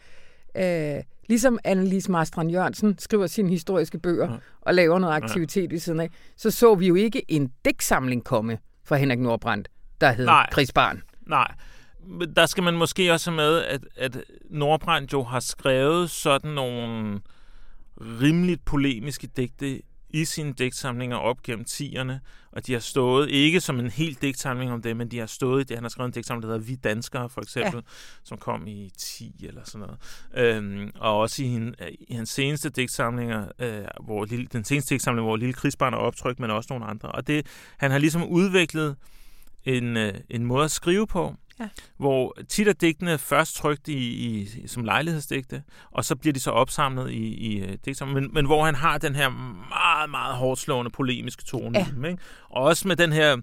øh, 0.98 1.04
ligesom 1.30 1.60
Annelise 1.64 2.12
Marstrand 2.12 2.52
Jørgensen 2.52 2.98
skriver 3.00 3.28
sine 3.28 3.50
historiske 3.50 4.00
bøger 4.00 4.26
Ja. 4.26 4.32
ja. 4.32 4.38
og 4.62 4.74
laver 4.74 5.00
noget 5.00 5.14
aktivitet 5.14 5.72
ved 5.72 5.80
siden 5.80 6.00
af, 6.00 6.10
så 6.38 6.52
så 6.52 6.76
vi 6.76 6.88
jo 6.88 6.96
ikke 6.96 7.32
en 7.32 7.52
digtsamling 7.66 8.24
komme 8.24 8.58
fra 8.84 8.96
Henrik 8.96 9.20
Nordbrandt, 9.20 9.70
der 10.02 10.12
hed 10.12 10.26
Nej. 10.26 10.50
Krigsbarn. 10.52 11.02
Nej, 11.28 11.52
der 12.36 12.46
skal 12.46 12.64
man 12.64 12.78
måske 12.78 13.14
også 13.14 13.32
have 13.32 13.36
med, 13.36 13.58
at, 13.64 13.82
at 13.96 14.24
Nordbrandt 14.50 15.14
jo 15.14 15.24
har 15.24 15.40
skrevet 15.40 16.10
sådan 16.10 16.52
nogle 16.52 17.22
rimeligt 18.02 18.66
polemiske 18.66 19.28
digte 19.28 19.82
i 20.14 20.26
sine 20.26 20.54
digtsamlinger 20.54 21.18
op 21.18 21.44
gennem 21.44 21.66
tierne, 21.66 22.22
og 22.52 22.68
de 22.68 22.74
har 22.74 22.80
stået, 22.80 23.30
ikke 23.30 23.62
som 23.62 23.80
en 23.80 23.90
helt 23.90 24.22
digtsamling 24.22 24.72
om 24.72 24.82
det, 24.82 24.98
men 24.98 25.12
de 25.12 25.20
har 25.20 25.26
stået 25.26 25.62
i 25.62 25.64
det, 25.64 25.78
han 25.78 25.84
har 25.84 25.90
skrevet 25.90 26.08
en 26.08 26.14
digtsamling, 26.14 26.44
der 26.44 26.50
hedder 26.50 26.66
Vi 26.66 26.76
Danskere, 26.76 27.30
for 27.30 27.42
eksempel, 27.42 27.76
ja. 27.76 27.92
som 28.24 28.38
kom 28.38 28.68
i 28.68 28.92
10 28.98 29.46
eller 29.48 29.62
sådan 29.66 29.88
noget. 29.88 30.00
Øhm, 30.56 30.92
og 30.96 31.18
også 31.18 31.44
i, 31.44 31.48
hin, 31.48 31.76
i 32.00 32.14
hans 32.14 32.30
seneste 32.30 32.70
digtsamlinger, 32.70 33.48
øh, 33.60 33.86
hvor 34.04 34.26
lille, 34.26 34.48
den 34.54 34.64
seneste 34.64 34.96
digtsamling, 34.96 35.28
hvor 35.28 35.38
Lille 35.38 35.54
Krigsbarn 35.54 35.94
er 35.94 35.98
optrykt, 35.98 36.40
men 36.40 36.52
også 36.52 36.68
nogle 36.70 36.86
andre. 36.86 37.10
Og 37.12 37.28
det, 37.28 37.46
han 37.78 37.92
har 37.92 37.98
ligesom 37.98 38.24
udviklet 38.24 38.96
en, 39.66 39.98
øh, 39.98 40.14
en 40.30 40.46
måde 40.46 40.64
at 40.66 40.72
skrive 40.72 41.08
på, 41.08 41.36
Ja. 41.62 41.70
hvor 41.98 42.38
tit 42.50 42.68
er 42.68 42.74
digtene 42.74 43.18
først 43.18 43.56
trykt 43.56 43.88
i, 43.88 43.94
i, 43.98 44.48
som 44.68 44.84
lejlighedsdigte, 44.84 45.64
og 45.92 46.06
så 46.06 46.16
bliver 46.16 46.34
de 46.34 46.40
så 46.40 46.52
opsamlet 46.52 47.12
i, 47.12 47.54
i 47.56 47.64
uh, 47.64 47.70
digtsamlinger, 47.86 48.22
men, 48.22 48.34
men 48.34 48.46
hvor 48.46 48.66
han 48.66 48.76
har 48.76 48.98
den 48.98 49.16
her 49.16 49.30
meget, 49.70 50.10
meget 50.10 50.36
hårdt 50.36 50.60
slående 50.60 50.92
polemiske 50.92 51.44
tone 51.44 51.80
Ja. 51.80 52.08
ikke? 52.10 52.22
Og 52.50 52.64
også 52.64 52.88
med 52.88 52.96
den 52.96 53.14
her 53.14 53.38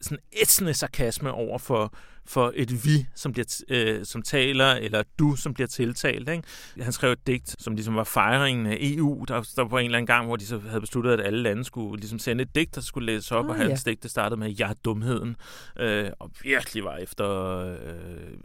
sådan 0.00 0.18
ætsende 0.32 0.74
sarkasme 0.74 1.32
over 1.32 1.58
for, 1.58 1.94
for 2.26 2.52
et 2.54 2.84
vi, 2.84 3.06
som, 3.14 3.32
bliver, 3.32 3.62
øh, 3.68 4.04
som 4.04 4.22
taler, 4.22 4.66
eller 4.66 5.02
du, 5.18 5.36
som 5.36 5.54
bliver 5.54 5.68
tiltalt. 5.68 6.28
Ikke? 6.28 6.42
Han 6.80 6.92
skrev 6.92 7.12
et 7.12 7.26
digt, 7.26 7.56
som 7.58 7.74
ligesom 7.74 7.94
var 7.94 8.04
fejringen 8.04 8.66
af 8.66 8.76
EU. 8.80 9.24
Der, 9.28 9.52
der 9.56 9.64
var 9.64 9.78
en 9.78 9.84
eller 9.84 9.98
anden 9.98 10.06
gang, 10.06 10.26
hvor 10.26 10.36
de 10.36 10.46
så 10.46 10.58
havde 10.58 10.80
besluttet, 10.80 11.12
at 11.12 11.20
alle 11.20 11.42
lande 11.42 11.64
skulle 11.64 12.00
ligesom 12.00 12.18
sende 12.18 12.42
et 12.42 12.54
digt, 12.54 12.74
der 12.74 12.80
skulle 12.80 13.06
læses 13.06 13.32
op, 13.32 13.44
Ah, 13.44 13.50
og 13.50 13.56
hans 13.56 13.86
ja. 13.86 13.90
digt, 13.90 14.02
det 14.02 14.10
startede 14.10 14.40
med, 14.40 14.54
jeg 14.58 14.70
er 14.70 14.74
dumheden, 14.84 15.36
øh, 15.78 16.10
og 16.18 16.30
virkelig 16.42 16.84
var 16.84 16.96
efter 16.96 17.58
øh, 17.58 18.36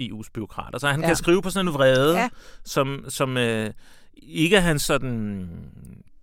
EU's 0.00 0.30
byråkrater. 0.34 0.78
Så 0.78 0.88
han 0.88 1.00
ja. 1.00 1.06
Ja. 1.06 1.08
kan 1.08 1.16
skrive 1.16 1.42
på 1.42 1.50
sådan 1.50 1.68
en 1.68 1.74
vrede, 1.74 2.14
ja. 2.14 2.20
Ja. 2.20 2.28
som, 2.64 3.04
som 3.08 3.36
øh, 3.36 3.70
ikke 4.22 4.56
er 4.56 4.60
hans 4.60 4.82
sådan 4.82 5.48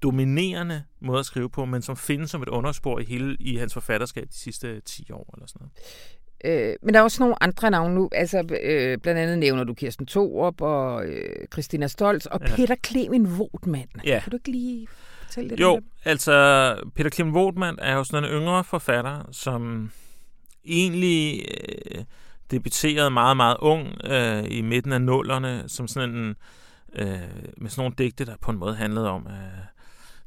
dominerende 0.04 0.84
måde 1.02 1.20
at 1.20 1.26
skrive 1.26 1.50
på, 1.50 1.66
men 1.66 1.82
som 1.82 1.98
findes 1.98 2.32
som 2.32 2.42
et 2.42 2.48
underspor 2.50 3.00
i 3.00 3.04
hele 3.04 3.38
i 3.40 3.56
hans 3.58 3.74
forfatterskab 3.74 4.24
de 4.30 4.38
sidste 4.38 4.80
10 4.80 5.12
år 5.12 5.34
eller 5.34 5.48
sådan 5.48 5.60
noget. 5.60 5.72
Øh, 6.70 6.76
men 6.84 6.94
der 6.94 7.00
er 7.00 7.04
også 7.04 7.24
nogle 7.24 7.44
andre 7.44 7.72
navne 7.72 7.96
nu. 7.96 8.10
Altså, 8.12 8.58
øh, 8.64 8.98
blandt 8.98 9.20
andet 9.22 9.40
nævner 9.40 9.64
du 9.64 9.74
Kirsten 9.74 10.06
Thorup 10.06 10.62
og 10.62 11.06
øh, 11.06 11.48
Christina 11.54 11.88
Stolz 11.88 12.26
og 12.26 12.40
Ja. 12.42 12.56
Peter 12.56 12.76
Clemen 12.86 13.38
Vogtmann. 13.40 13.90
Ja. 14.06 14.20
Kan 14.24 14.32
du 14.32 14.36
ikke 14.38 14.52
lige 14.52 14.88
fortælle 15.24 15.50
lidt 15.50 15.60
Jo, 15.60 15.72
om 15.76 15.84
det? 15.84 15.92
altså 16.06 16.76
Peter 16.96 17.10
Klim 17.10 17.36
Wohlmann 17.36 17.80
er 17.82 17.96
jo 17.96 18.04
sådan 18.04 18.24
en 18.24 18.30
yngre 18.30 18.64
forfatter, 18.64 19.24
som 19.32 19.92
egentlig 20.66 21.46
øh, 21.96 22.04
debuterede 22.52 23.10
meget, 23.12 23.38
meget 23.38 23.58
ung 23.60 23.88
øh, 24.06 24.44
i 24.50 24.62
midten 24.62 24.92
af 24.94 25.02
nullerne, 25.02 25.64
som 25.68 25.88
sådan 25.88 26.10
en, 26.10 26.36
øh, 26.96 27.08
med 27.58 27.70
sådan 27.70 27.82
nogle 27.82 27.96
digte, 27.98 28.26
der 28.26 28.36
på 28.42 28.52
en 28.52 28.58
måde 28.58 28.76
handlede 28.76 29.10
om, 29.10 29.28
at 29.28 29.34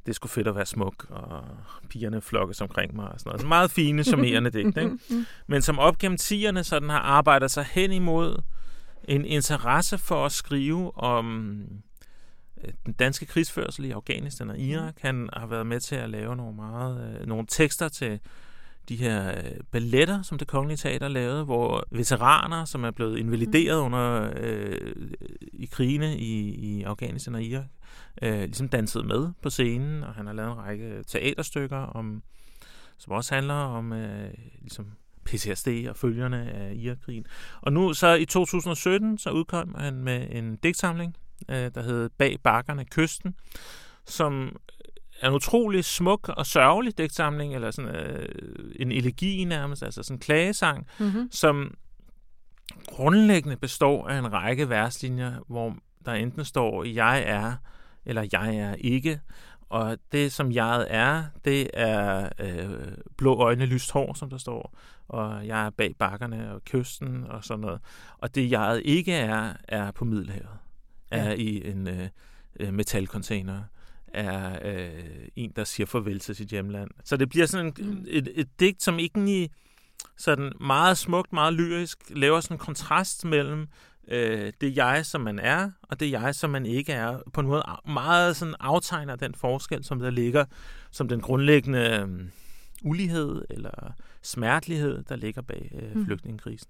det 0.06 0.14
skulle 0.14 0.30
fedt 0.32 0.48
at 0.48 0.54
være 0.54 0.66
smuk, 0.66 1.06
og 1.10 1.44
pigerne 1.88 2.20
flokkes 2.20 2.60
omkring 2.60 2.96
mig 2.96 3.08
og 3.08 3.20
sådan 3.20 3.30
noget. 3.30 3.40
Så 3.40 3.46
meget 3.46 3.70
fine, 3.70 4.04
charmerende 4.04 4.50
digte, 4.50 4.82
ikke? 4.82 4.98
Men 5.46 5.62
som 5.62 5.78
op 5.78 5.98
gennem 5.98 6.18
tierne 6.18 6.64
sådan 6.64 6.88
har 6.88 6.98
arbejdet 6.98 7.50
sig 7.50 7.64
hen 7.64 7.92
imod 7.92 8.42
en 9.04 9.24
interesse 9.24 9.98
for 9.98 10.26
at 10.26 10.32
skrive 10.32 10.98
om 10.98 11.60
øh, 12.64 12.72
den 12.86 12.92
danske 12.92 13.26
krigsførsel 13.26 13.84
i 13.84 13.90
Afghanistan 13.90 14.50
og 14.50 14.58
Irak. 14.58 14.94
Han 15.00 15.28
har 15.32 15.46
været 15.46 15.66
med 15.66 15.80
til 15.80 15.94
at 15.94 16.10
lave 16.10 16.36
nogle 16.36 16.56
meget 16.56 17.20
øh, 17.20 17.26
nogle 17.26 17.46
tekster 17.48 17.88
til 17.88 18.20
de 18.88 18.96
her 18.96 19.28
øh, 19.28 19.60
balletter, 19.70 20.22
som 20.22 20.38
det 20.38 20.48
kongelige 20.48 20.76
teater 20.76 21.08
lavede, 21.08 21.44
hvor 21.44 21.84
veteraner, 21.90 22.64
som 22.64 22.84
er 22.84 22.90
blevet 22.90 23.18
invalideret 23.18 23.80
under 23.80 24.30
øh, 24.36 24.92
i 25.52 25.66
krigene 25.66 26.18
i, 26.18 26.54
i 26.54 26.82
Afghanistan 26.82 27.34
og 27.34 27.42
Irak, 27.42 27.66
øh, 28.22 28.40
ligesom 28.40 28.68
dansede 28.68 29.04
med 29.04 29.28
på 29.42 29.50
scenen, 29.50 30.04
og 30.04 30.14
han 30.14 30.26
har 30.26 30.32
lavet 30.32 30.52
en 30.52 30.58
række 30.58 31.04
teaterstykker, 31.06 31.76
om, 31.76 32.22
som 32.98 33.12
også 33.12 33.34
handler 33.34 33.54
om 33.54 33.92
øh, 33.92 34.34
ligesom 34.60 34.86
PTSD 35.24 35.68
og 35.88 35.96
følgerne 35.96 36.52
af 36.52 36.74
Irakkrigen. 36.74 37.26
Og 37.60 37.72
nu 37.72 37.92
så 37.92 38.14
i 38.14 38.24
2017, 38.24 39.18
så 39.18 39.30
udkom 39.30 39.74
han 39.78 39.94
med 39.94 40.26
en 40.30 40.56
digtsamling, 40.56 41.16
øh, 41.48 41.70
der 41.74 41.82
hed 41.82 42.10
Bag 42.18 42.36
bakkerne 42.42 42.84
kysten, 42.84 43.34
som 44.06 44.56
en 45.28 45.32
utrolig 45.34 45.84
smuk 45.84 46.28
og 46.28 46.46
sørgelig 46.46 46.98
digtsamling, 46.98 47.54
eller 47.54 47.70
sådan 47.70 47.94
øh, 47.94 48.28
en 48.76 48.92
elegi 48.92 49.44
nærmest, 49.44 49.82
altså 49.82 50.02
sådan 50.02 50.16
en 50.16 50.20
klagesang, 50.20 50.86
Mm-hmm. 50.98 51.28
som 51.32 51.74
grundlæggende 52.86 53.56
består 53.56 54.08
af 54.08 54.18
en 54.18 54.32
række 54.32 54.68
verslinjer, 54.68 55.34
hvor 55.48 55.76
der 56.06 56.12
enten 56.12 56.44
står, 56.44 56.84
jeg 56.84 57.22
er, 57.26 57.54
eller 58.06 58.26
jeg 58.32 58.56
er 58.56 58.74
ikke. 58.74 59.20
Og 59.68 59.98
det, 60.12 60.32
som 60.32 60.52
jeg 60.52 60.86
er, 60.90 61.24
det 61.44 61.70
er 61.74 62.28
øh, 62.40 62.70
blå 63.16 63.34
øjne, 63.36 63.66
lyst 63.66 63.90
hår, 63.92 64.14
som 64.14 64.30
der 64.30 64.38
står. 64.38 64.74
Og 65.08 65.46
jeg 65.46 65.66
er 65.66 65.70
bag 65.70 65.94
bakkerne 65.98 66.54
og 66.54 66.64
kysten 66.64 67.24
og 67.28 67.44
sådan 67.44 67.60
noget. 67.60 67.80
Og 68.18 68.34
det, 68.34 68.50
jeg 68.50 68.82
ikke 68.84 69.12
er, 69.14 69.52
er 69.68 69.90
på 69.90 70.04
Middelhavet. 70.04 70.48
Er 71.10 71.24
Ja. 71.24 71.34
i 71.34 71.70
en 71.70 71.88
øh, 71.88 72.08
øh, 72.60 72.72
metalcontainer. 72.74 73.62
Er 74.14 74.58
øh, 74.64 75.04
en, 75.36 75.52
der 75.56 75.64
siger 75.64 75.86
farvel 75.86 76.20
til 76.20 76.36
sit 76.36 76.48
hjemland. 76.48 76.90
Så 77.04 77.16
det 77.16 77.28
bliver 77.28 77.46
sådan 77.46 77.66
en, 77.66 77.74
Mm. 77.90 78.04
et, 78.08 78.28
et 78.34 78.48
digt, 78.60 78.82
som 78.82 78.98
ikke 78.98 79.42
i 79.42 79.48
sådan 80.16 80.52
meget 80.60 80.98
smukt, 80.98 81.32
meget 81.32 81.54
lyrisk, 81.54 81.98
laver 82.10 82.40
sådan 82.40 82.54
en 82.54 82.58
kontrast 82.58 83.24
mellem 83.24 83.66
øh, 84.08 84.52
det 84.60 84.76
jeg, 84.76 85.06
som 85.06 85.20
man 85.20 85.38
er, 85.38 85.70
og 85.82 86.00
det 86.00 86.10
jeg, 86.10 86.34
som 86.34 86.50
man 86.50 86.66
ikke 86.66 86.92
er. 86.92 87.18
På 87.32 87.40
en 87.40 87.46
måde 87.46 87.62
meget 87.86 88.36
sådan 88.36 88.54
aftegner 88.60 89.16
den 89.16 89.34
forskel, 89.34 89.84
som 89.84 89.98
der 89.98 90.10
ligger 90.10 90.44
som 90.90 91.08
den 91.08 91.20
grundlæggende 91.20 92.06
øh, 92.08 92.28
ulighed 92.82 93.42
eller 93.50 93.92
smertelighed, 94.22 95.02
der 95.08 95.16
ligger 95.16 95.42
bag 95.42 95.72
øh, 95.82 95.96
Mm. 95.96 96.04
flygtningekrisen. 96.06 96.68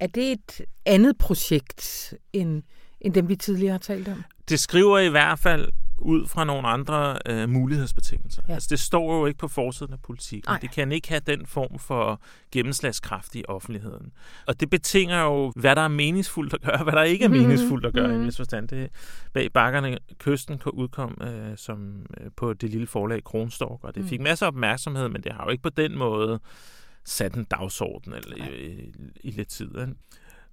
Er 0.00 0.06
det 0.06 0.32
et 0.32 0.60
andet 0.86 1.18
projekt, 1.18 2.14
end, 2.32 2.62
end 3.00 3.14
dem, 3.14 3.28
vi 3.28 3.36
tidligere 3.36 3.72
har 3.72 3.78
talt 3.78 4.08
om? 4.08 4.24
Det 4.48 4.60
skriver 4.60 4.98
i 4.98 5.08
hvert 5.08 5.38
fald 5.38 5.68
ud 6.00 6.26
fra 6.26 6.44
nogle 6.44 6.68
andre 6.68 7.18
øh, 7.26 7.48
mulighedsbetingelser. 7.48 8.42
Ja. 8.48 8.54
Altså, 8.54 8.66
det 8.70 8.80
står 8.80 9.18
jo 9.18 9.26
ikke 9.26 9.38
på 9.38 9.48
forsiden 9.48 9.92
af 9.92 10.00
politik. 10.02 10.46
Nej. 10.46 10.58
Det 10.58 10.70
kan 10.70 10.92
ikke 10.92 11.08
have 11.08 11.20
den 11.26 11.46
form 11.46 11.78
for 11.78 12.20
gennemslagskraft 12.52 13.34
i 13.34 13.44
offentligheden. 13.48 14.12
Og 14.46 14.60
det 14.60 14.70
betinger 14.70 15.22
jo, 15.22 15.52
hvad 15.56 15.76
der 15.76 15.82
er 15.82 15.88
meningsfuldt 15.88 16.54
at 16.54 16.60
gøre, 16.60 16.82
hvad 16.84 16.92
der 16.92 17.02
ikke 17.02 17.24
er 17.24 17.28
Mhm. 17.28 17.38
meningsfuldt 17.38 17.86
at 17.86 17.92
gøre 17.94 18.10
i 18.10 18.14
en 18.14 18.20
Mhm. 18.22 18.32
forstand. 18.32 18.68
Det, 18.68 18.90
bag 19.32 19.52
bakkerne 19.52 19.98
kysten 20.18 20.58
kan 20.58 20.72
udkom 20.72 21.18
øh, 21.22 21.56
som, 21.56 22.06
øh, 22.20 22.30
på 22.36 22.52
det 22.52 22.70
lille 22.70 22.86
forlag 22.86 23.24
Kronstork, 23.24 23.84
og 23.84 23.94
det 23.94 24.02
Mm. 24.02 24.08
fik 24.08 24.20
masser 24.20 24.46
af 24.46 24.50
opmærksomhed, 24.50 25.08
men 25.08 25.22
det 25.22 25.32
har 25.32 25.44
jo 25.44 25.50
ikke 25.50 25.62
på 25.62 25.68
den 25.70 25.98
måde 25.98 26.40
sat 27.04 27.34
en 27.34 27.44
dagsorden 27.44 28.12
eller, 28.12 28.36
i, 28.36 28.66
i, 28.66 28.90
i 29.20 29.30
lidt 29.30 29.48
tid. 29.48 29.66
Ikke? 29.80 29.94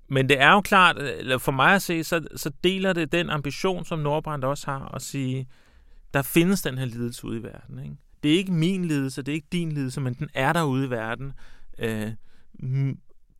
Men 0.07 0.29
det 0.29 0.41
er 0.41 0.51
jo 0.51 0.61
klart, 0.61 0.97
eller 0.97 1.37
for 1.37 1.51
mig 1.51 1.75
at 1.75 1.81
se, 1.81 2.03
så, 2.03 2.27
så 2.35 2.51
deler 2.63 2.93
det 2.93 3.11
den 3.11 3.29
ambition, 3.29 3.85
som 3.85 3.99
Nordbrand 3.99 4.43
også 4.43 4.71
har, 4.71 4.95
at 4.95 5.01
sige, 5.01 5.47
der 6.13 6.21
findes 6.21 6.61
den 6.61 6.77
her 6.77 6.85
lidelse 6.85 7.25
ude 7.25 7.39
i 7.39 7.43
verden. 7.43 7.79
Ikke? 7.79 7.95
Det 8.23 8.33
er 8.33 8.37
ikke 8.37 8.51
min 8.51 8.85
lidelse, 8.85 9.21
det 9.21 9.31
er 9.31 9.35
ikke 9.35 9.47
din 9.51 9.71
lidelse, 9.71 10.01
men 10.01 10.13
den 10.13 10.29
er 10.33 10.53
der 10.53 10.63
ude 10.63 10.85
i 10.85 10.89
verden. 10.89 11.33
Øh, 11.79 12.11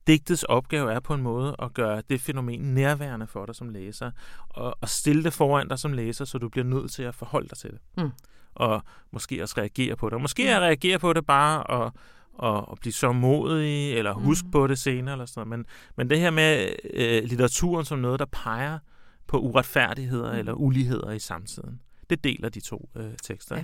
digtets 0.08 0.44
opgave 0.44 0.94
er 0.94 1.00
på 1.00 1.14
en 1.14 1.22
måde 1.22 1.56
at 1.60 1.74
gøre 1.74 2.02
det 2.10 2.22
fænomen 2.22 2.60
nærværende 2.60 3.28
for 3.28 3.46
dig 3.46 3.56
som 3.56 3.70
læser, 3.70 4.12
og, 4.50 4.78
og 4.82 4.90
stille 4.90 5.24
det 5.24 5.34
foran 5.34 5.68
dig 5.68 5.80
som 5.80 5.94
læser, 5.94 6.26
så 6.26 6.38
du 6.38 6.50
bliver 6.50 6.66
nødt 6.66 6.92
til 6.92 7.04
at 7.04 7.16
forholde 7.16 7.48
dig 7.50 7.58
til 7.58 7.72
det. 7.72 7.80
Mm. 7.98 8.12
Og 8.56 8.82
måske 9.12 9.44
også 9.44 9.56
reagere 9.58 9.96
på 9.96 10.10
det. 10.10 10.14
Og 10.14 10.22
måske 10.22 10.56
at 10.56 10.62
reagere 10.62 11.00
på 11.00 11.14
det 11.14 11.26
bare 11.26 11.64
og, 11.64 11.94
og, 12.40 12.70
og 12.70 12.78
blive 12.82 12.94
så 12.94 13.12
modig, 13.12 13.94
eller 13.94 14.14
huske 14.14 14.46
Mm. 14.46 14.52
på 14.52 14.68
det 14.68 14.80
senere, 14.80 15.14
eller 15.14 15.26
sådan 15.26 15.48
noget. 15.48 15.60
Men, 15.60 15.66
men 15.98 16.10
det 16.10 16.20
her 16.20 16.30
med 16.30 16.70
øh, 16.94 17.24
litteraturen 17.24 17.86
som 17.86 18.00
noget, 18.00 18.20
der 18.20 18.26
peger 18.26 18.80
på 19.28 19.40
uretfærdigheder 19.40 20.32
Mm. 20.34 20.40
eller 20.40 20.54
uligheder 20.54 21.12
i 21.12 21.20
samtiden, 21.20 21.82
det 22.10 22.24
deler 22.24 22.50
de 22.50 22.60
to 22.60 22.90
øh, 22.98 23.12
tekster. 23.24 23.56
Ja. 23.56 23.64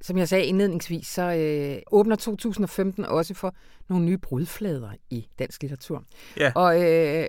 Som 0.00 0.18
jeg 0.18 0.28
sagde 0.28 0.44
indledningsvis, 0.44 1.06
så 1.06 1.22
øh, 1.22 1.82
åbner 1.92 2.16
2015 2.16 3.04
også 3.04 3.34
for 3.34 3.54
nogle 3.88 4.04
nye 4.04 4.18
brudflader 4.18 4.90
i 5.10 5.26
dansk 5.38 5.62
litteratur. 5.62 6.04
Ja. 6.36 6.52
Og 6.54 6.82
øh, 6.82 7.26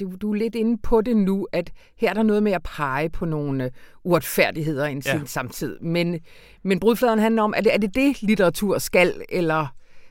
du, 0.00 0.16
du 0.16 0.32
er 0.32 0.36
lidt 0.36 0.54
inde 0.54 0.78
på 0.82 1.00
det 1.00 1.16
nu, 1.16 1.48
at 1.52 1.72
her 1.96 2.10
er 2.10 2.14
der 2.14 2.22
noget 2.22 2.42
med 2.42 2.52
at 2.52 2.62
pege 2.62 3.08
på 3.08 3.24
nogle 3.24 3.64
øh, 3.64 3.70
uretfærdigheder 4.04 4.88
i 4.88 5.00
sin 5.00 5.20
ja. 5.20 5.24
samtid. 5.24 5.78
Men, 5.80 6.20
men 6.62 6.80
brudfladen 6.80 7.18
handler 7.18 7.42
om, 7.42 7.54
er 7.56 7.60
det, 7.60 7.74
er 7.74 7.78
det 7.78 7.94
det, 7.94 8.22
litteratur 8.22 8.78
skal, 8.78 9.22
eller, 9.28 9.66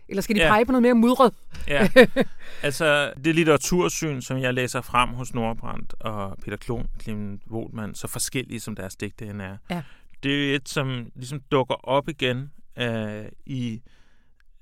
eller 0.09 0.21
skal 0.21 0.35
de 0.35 0.41
ja. 0.41 0.49
pege 0.49 0.65
på 0.65 0.71
noget 0.71 0.81
mere 0.81 0.93
mudret? 0.93 1.33
Ja, 1.67 1.89
altså 2.63 3.13
det 3.23 3.35
litteratursyn, 3.35 4.21
som 4.21 4.37
jeg 4.37 4.53
læser 4.53 4.81
frem 4.81 5.09
hos 5.09 5.33
Nordbrandt 5.33 5.93
og 5.99 6.37
Peter 6.43 6.57
Klon, 6.57 6.87
Clement 7.01 7.41
Wohlmann, 7.51 7.95
så 7.95 8.07
forskellige 8.07 8.59
som 8.59 8.75
deres 8.75 8.95
digte 8.95 9.25
end 9.25 9.41
er, 9.41 9.57
ja. 9.69 9.81
det 10.23 10.51
er 10.51 10.55
et, 10.55 10.69
som 10.69 11.07
ligesom 11.15 11.41
dukker 11.51 11.75
op 11.75 12.09
igen 12.09 12.51
øh, 12.77 13.25
i 13.45 13.81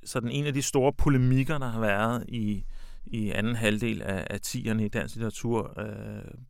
sådan 0.06 0.32
en 0.32 0.46
af 0.46 0.54
de 0.54 0.62
store 0.62 0.94
polemikker, 0.94 1.58
der 1.58 1.70
har 1.70 1.80
været 1.80 2.26
i 2.28 2.64
i 3.12 3.32
anden 3.32 3.56
halvdel 3.56 4.02
af, 4.02 4.28
af 4.30 4.40
10'erne 4.48 4.82
i 4.82 4.88
dansk 4.88 5.16
litteratur. 5.16 5.80
Øh, 5.80 5.88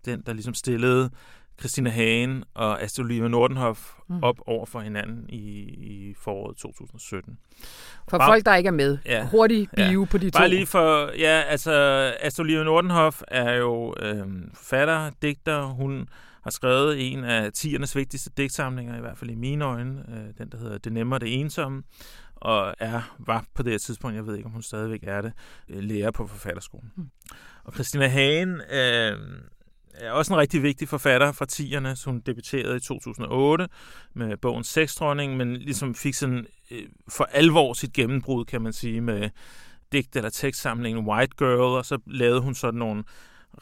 den, 0.05 0.23
der 0.25 0.33
ligesom 0.33 0.53
stillede 0.53 1.09
Christina 1.59 1.89
Hagen 1.89 2.43
og 2.53 2.81
Astrid 2.81 3.05
Olivia 3.05 3.27
Nordenhoff 3.27 3.93
mm. 4.09 4.23
op 4.23 4.35
over 4.47 4.65
for 4.65 4.79
hinanden 4.79 5.29
i, 5.29 5.61
i 5.69 6.13
foråret 6.23 6.57
2017. 6.57 7.37
For 8.09 8.17
Bare, 8.17 8.29
folk, 8.29 8.45
der 8.45 8.55
ikke 8.55 8.67
er 8.67 8.71
med. 8.71 8.97
Ja, 9.05 9.27
Hurtig 9.27 9.67
bio 9.75 10.01
ja. 10.01 10.05
på 10.05 10.17
de 10.17 10.29
to. 10.29 10.39
Bare 10.39 10.49
lige 10.49 10.65
for, 10.65 11.11
ja, 11.17 11.41
altså 11.47 11.71
Astrid 12.21 12.43
Olivia 12.43 12.63
Nordenhoff 12.63 13.21
er 13.27 13.53
jo 13.53 13.93
øh, 13.99 14.25
forfatter, 14.53 15.11
digter. 15.21 15.63
Hun 15.63 16.09
har 16.43 16.51
skrevet 16.51 17.11
en 17.11 17.23
af 17.23 17.49
10'ernes 17.57 17.91
vigtigste 17.95 18.31
digtsamlinger, 18.37 18.97
i 18.97 19.01
hvert 19.01 19.17
fald 19.17 19.29
i 19.29 19.35
mine 19.35 19.65
øjne, 19.65 20.03
øh, 20.09 20.33
den 20.37 20.51
der 20.51 20.57
hedder 20.57 20.77
Det 20.77 20.93
Nemmere 20.93 21.19
Det 21.19 21.39
Ensomme 21.39 21.83
og 22.41 22.75
er, 22.79 23.15
var 23.19 23.45
på 23.53 23.63
det 23.63 23.71
her 23.71 23.79
tidspunkt, 23.79 24.15
jeg 24.15 24.27
ved 24.27 24.35
ikke, 24.35 24.45
om 24.45 24.51
hun 24.51 24.61
stadigvæk 24.61 25.03
er 25.03 25.21
det, 25.21 25.33
øh, 25.69 25.83
lærer 25.83 26.11
på 26.11 26.27
forfatterskolen. 26.27 26.91
Mm. 26.95 27.09
Og 27.63 27.73
Christina 27.73 28.07
Hagen 28.07 28.61
øh, 28.71 29.17
er 29.93 30.11
også 30.11 30.33
en 30.33 30.39
rigtig 30.39 30.63
vigtig 30.63 30.87
forfatter 30.87 31.31
fra 31.31 31.45
10'erne, 31.51 31.95
så 31.95 32.09
hun 32.09 32.19
debuterede 32.19 32.77
i 32.77 32.79
2008 32.79 33.67
med 34.13 34.37
bogen 34.37 34.63
Sexdronning, 34.63 35.37
men 35.37 35.55
ligesom 35.55 35.95
fik 35.95 36.13
sådan 36.13 36.45
øh, 36.71 36.83
for 37.09 37.23
alvor 37.23 37.73
sit 37.73 37.93
gennembrud, 37.93 38.45
kan 38.45 38.61
man 38.61 38.73
sige, 38.73 39.01
med 39.01 39.29
digt 39.91 40.15
eller 40.15 40.29
tekstsamlingen 40.29 41.07
White 41.07 41.35
Girl, 41.37 41.77
og 41.77 41.85
så 41.85 41.97
lavede 42.05 42.41
hun 42.41 42.55
sådan 42.55 42.79
nogle 42.79 43.03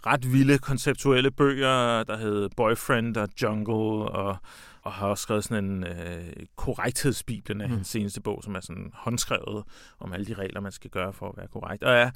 ret 0.06 0.34
vilde 0.34 0.58
konceptuelle 0.58 1.32
bøger, 1.32 2.04
der 2.04 2.18
hed 2.18 2.50
Boyfriend 2.58 3.18
og 3.18 3.30
Jungle 3.42 4.12
og 4.12 4.38
og 4.86 4.94
har 4.94 5.08
også 5.08 5.22
skrevet 5.22 5.44
sådan 5.44 5.66
en 5.66 5.84
øh, 5.84 6.34
korrekthedsbiblen 6.56 7.62
af 7.62 7.68
mm. 7.68 7.72
hendes 7.72 7.88
seneste 7.88 8.22
bog, 8.22 8.44
som 8.44 8.56
er 8.56 8.60
sådan 8.60 8.92
håndskrevet 8.94 9.64
om 10.00 10.14
alle 10.14 10.26
de 10.26 10.34
regler, 10.34 10.62
man 10.62 10.72
skal 10.72 10.90
gøre 10.90 11.14
for 11.14 11.30
at 11.30 11.38
være 11.38 11.48
korrekt. 11.48 11.84
Og 11.84 11.94
er 11.94 12.12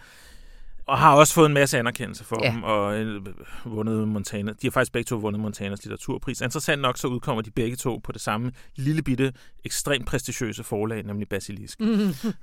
og 0.90 0.98
har 0.98 1.16
også 1.16 1.34
fået 1.34 1.46
en 1.46 1.54
masse 1.54 1.80
anerkendelse 1.80 2.24
for 2.24 2.40
ja. 2.44 2.52
dem, 2.52 2.64
og 2.64 3.00
øh, 3.00 3.26
vundet 3.66 4.08
Montana. 4.08 4.52
De 4.52 4.68
har 4.68 4.72
faktisk 4.72 4.92
begge 4.92 5.08
to 5.08 5.16
vundet 5.16 5.42
Montanas 5.42 5.84
litteraturpris. 5.84 6.42
Interessant 6.42 6.82
nok, 6.82 6.98
så 6.98 7.08
udkommer 7.08 7.42
de 7.42 7.52
begge 7.52 7.76
to 7.76 8.02
på 8.04 8.12
det 8.12 8.22
samme 8.22 8.52
lille 8.76 9.02
bitte, 9.02 9.34
ekstremt 9.64 10.06
prestigiøse 10.06 10.64
forlag, 10.64 11.04
nemlig 11.04 11.30
Basilisk. 11.30 11.82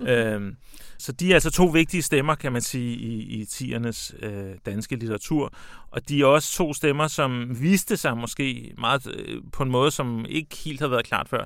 Øhm, 0.00 0.56
så 0.98 1.12
de 1.12 1.30
er 1.30 1.34
altså 1.34 1.50
to 1.50 1.64
vigtige 1.64 2.02
stemmer, 2.02 2.34
kan 2.34 2.52
man 2.52 2.62
sige, 2.62 2.96
i, 2.96 3.40
i 3.40 3.44
tiernes 3.44 4.14
øh, 4.22 4.54
danske 4.66 4.96
litteratur. 4.96 5.52
Og 5.90 6.08
de 6.08 6.20
er 6.20 6.26
også 6.26 6.52
to 6.52 6.74
stemmer, 6.74 7.08
som 7.08 7.60
viste 7.60 7.96
sig 7.96 8.16
måske 8.16 8.74
meget 8.78 9.06
øh, 9.14 9.42
på 9.52 9.62
en 9.62 9.70
måde, 9.70 9.90
som 9.90 10.26
ikke 10.28 10.56
helt 10.64 10.80
havde 10.80 10.90
været 10.90 11.06
klart 11.06 11.28
før, 11.28 11.44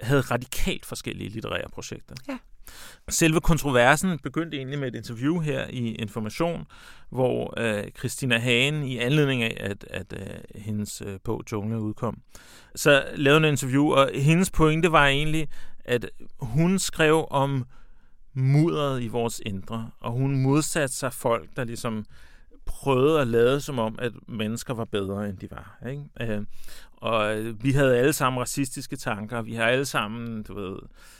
havde 0.00 0.20
radikalt 0.20 0.86
forskellige 0.86 1.30
litterære 1.30 1.68
projekter. 1.72 2.14
Ja. 2.28 2.38
Selve 3.08 3.40
kontroversen 3.40 4.18
begyndte 4.18 4.56
egentlig 4.56 4.78
med 4.78 4.88
et 4.88 4.94
interview 4.94 5.40
her 5.40 5.66
i 5.70 5.94
Information, 5.94 6.66
hvor 7.10 7.54
øh, 7.56 7.84
Christina 7.98 8.38
Hagen 8.38 8.82
i 8.82 8.98
anledning 8.98 9.42
af, 9.42 9.56
at, 9.60 9.86
at 9.90 10.12
øh, 10.12 10.62
hendes 10.62 11.02
øh, 11.06 11.18
bog 11.24 11.42
Jungle 11.52 11.80
udkom, 11.80 12.18
så 12.74 13.04
lavede 13.16 13.38
en 13.38 13.52
interview, 13.52 13.92
og 13.92 14.10
hendes 14.14 14.50
pointe 14.50 14.92
var 14.92 15.06
egentlig, 15.06 15.48
at 15.84 16.10
hun 16.40 16.78
skrev 16.78 17.26
om 17.30 17.64
mudderet 18.34 19.02
i 19.02 19.08
vores 19.08 19.40
indre, 19.46 19.90
og 20.00 20.12
hun 20.12 20.42
modsatte 20.42 20.94
sig 20.94 21.12
folk, 21.12 21.48
der 21.56 21.64
ligesom 21.64 22.04
prøvede 22.82 23.20
at 23.20 23.26
lade 23.26 23.60
som 23.60 23.78
om, 23.78 23.98
at 23.98 24.12
mennesker 24.28 24.74
var 24.74 24.84
bedre, 24.84 25.28
end 25.28 25.38
de 25.38 25.48
var. 25.50 25.78
Ikke? 25.88 26.02
Øh, 26.20 26.42
og 26.96 27.36
vi 27.62 27.72
havde 27.72 27.96
alle 27.96 28.12
sammen 28.12 28.40
racistiske 28.40 28.96
tanker, 28.96 29.42
vi 29.42 29.54
har 29.54 29.64
alle 29.64 29.84
sammen, 29.84 30.42
du 30.42 30.54
ved, 30.54 30.76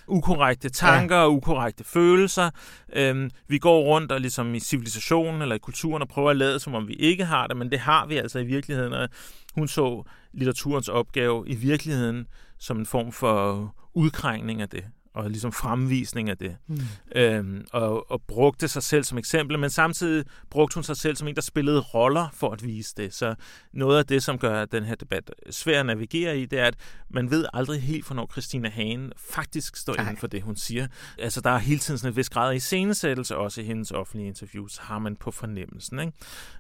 ukorrekte 0.07 0.69
tanker 0.69 1.17
ja. 1.17 1.23
og 1.23 1.35
ukorrekte 1.35 1.85
følelser. 1.85 2.51
Øhm, 2.93 3.31
vi 3.49 3.59
går 3.59 3.81
rundt 3.81 4.13
og 4.13 4.21
ligesom 4.21 4.55
i 4.55 4.61
civilisationen 4.61 5.43
eller 5.43 5.55
i 5.55 5.59
kulturen 5.59 6.03
og 6.03 6.09
prøver 6.09 6.31
at 6.31 6.37
lade, 6.37 6.61
som 6.61 6.75
om 6.75 6.89
vi 6.89 6.95
ikke 6.95 7.25
har 7.25 7.47
det, 7.47 7.57
men 7.57 7.71
det 7.71 7.79
har 7.79 8.07
vi 8.07 8.17
altså 8.17 8.39
i 8.39 8.45
virkeligheden. 8.45 8.93
Og 8.93 9.09
hun 9.55 9.69
så 9.69 10.03
litteraturens 10.33 10.89
opgave 10.89 11.49
i 11.49 11.55
virkeligheden 11.55 12.27
som 12.59 12.79
en 12.79 12.87
form 12.87 13.13
for 13.13 13.75
udkrængning 13.95 14.63
af 14.63 14.69
det 14.69 14.85
og 15.17 15.31
ligesom 15.31 15.53
fremvisning 15.53 16.31
af 16.31 16.39
det. 16.39 16.57
Mm. 16.67 16.81
Øhm, 17.17 17.67
og, 17.73 18.11
og 18.11 18.23
brugte 18.23 18.69
sig 18.69 18.83
selv 18.83 19.05
som 19.05 19.19
eksempel, 19.19 19.59
men 19.59 19.71
samtidig 19.71 20.25
brugte 20.51 20.75
hun 20.75 20.85
sig 20.85 20.97
selv 20.97 21.17
som 21.17 21.29
en, 21.29 21.35
der 21.35 21.41
spillede 21.41 21.81
roller 21.81 22.29
for 22.33 22.51
at 22.51 22.65
vise 22.65 22.95
det. 22.97 23.15
Så 23.15 23.35
noget 23.73 23.99
af 23.99 24.07
det, 24.07 24.23
som 24.23 24.39
gør 24.39 24.65
den 24.65 24.85
her 24.85 24.95
debat 24.95 25.31
svær 25.51 25.81
at 25.81 25.87
navigere 25.87 26.39
i, 26.39 26.47
det 26.47 26.59
er, 26.59 26.65
at 26.65 26.75
man 27.11 27.31
ved 27.31 27.47
aldrig 27.53 27.83
helt, 27.83 28.07
hvornår 28.07 28.29
Christina 28.33 28.69
Hagen 28.69 29.13
faktisk 29.31 29.77
står 29.77 30.01
inden 30.01 30.17
for 30.17 30.27
det, 30.27 30.43
hun 30.43 30.57
siger. 30.57 30.87
Altså, 31.19 31.41
der 31.41 31.51
er 31.51 31.59
hele 31.59 31.79
tiden 31.79 31.99
sådan 31.99 32.11
et 32.11 32.17
vis 32.17 32.31
grad 32.31 32.51
af 32.51 32.57
iscenesættelse, 32.57 33.37
også 33.37 33.61
i 33.61 33.65
hendes 33.65 33.91
offentlige 33.91 34.29
interviews, 34.29 34.77
har 34.77 34.99
man 34.99 35.17
på 35.17 35.31
fornemmelsen. 35.31 36.01
Ikke? 36.01 36.13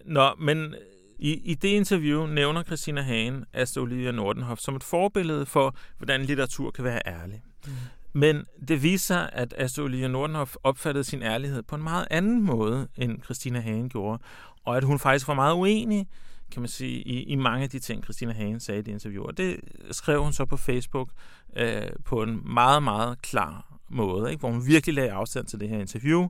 Nå, 0.04 0.34
men 0.38 0.74
i, 1.18 1.32
I 1.50 1.54
det 1.54 1.68
interview 1.68 2.26
nævner 2.26 2.62
Christina 2.62 3.02
Hagen 3.02 3.44
Asta 3.52 3.80
Olivia 3.80 4.10
Nordenhoff 4.10 4.60
som 4.60 4.76
et 4.76 4.84
forbillede 4.84 5.46
for, 5.46 5.76
hvordan 5.98 6.22
litteratur 6.22 6.70
kan 6.70 6.84
være 6.84 7.00
ærlig. 7.06 7.42
Mm. 7.66 7.72
Men 8.16 8.44
det 8.68 8.82
viser 8.82 9.14
sig, 9.14 9.30
at 9.32 9.54
Astrid 9.56 9.84
Olivia 9.84 10.08
Nordenhoff 10.08 10.56
opfattede 10.62 11.04
sin 11.04 11.22
ærlighed 11.22 11.62
på 11.62 11.74
en 11.74 11.82
meget 11.82 12.06
anden 12.10 12.42
måde, 12.42 12.88
end 12.96 13.22
Christina 13.22 13.60
Hagen 13.60 13.88
gjorde. 13.88 14.22
Og 14.64 14.76
at 14.76 14.84
hun 14.84 14.98
faktisk 14.98 15.28
var 15.28 15.34
meget 15.34 15.54
uenig, 15.54 16.08
kan 16.52 16.62
man 16.62 16.68
sige, 16.68 17.02
i, 17.02 17.22
i 17.22 17.34
mange 17.34 17.64
af 17.64 17.70
de 17.70 17.78
ting, 17.78 18.04
Christina 18.04 18.32
Hagen 18.32 18.60
sagde 18.60 18.80
i 18.80 18.82
det 18.82 18.92
interview. 18.92 19.24
Og 19.24 19.36
det 19.36 19.60
skrev 19.90 20.22
hun 20.22 20.32
så 20.32 20.44
på 20.44 20.56
Facebook 20.56 21.10
øh, 21.56 21.82
på 22.04 22.22
en 22.22 22.52
meget, 22.54 22.82
meget 22.82 23.22
klar 23.22 23.78
måde, 23.88 24.30
ikke? 24.30 24.40
hvor 24.40 24.50
hun 24.50 24.66
virkelig 24.66 24.94
lagde 24.94 25.12
afstand 25.12 25.46
til 25.46 25.60
det 25.60 25.68
her 25.68 25.78
interview, 25.78 26.28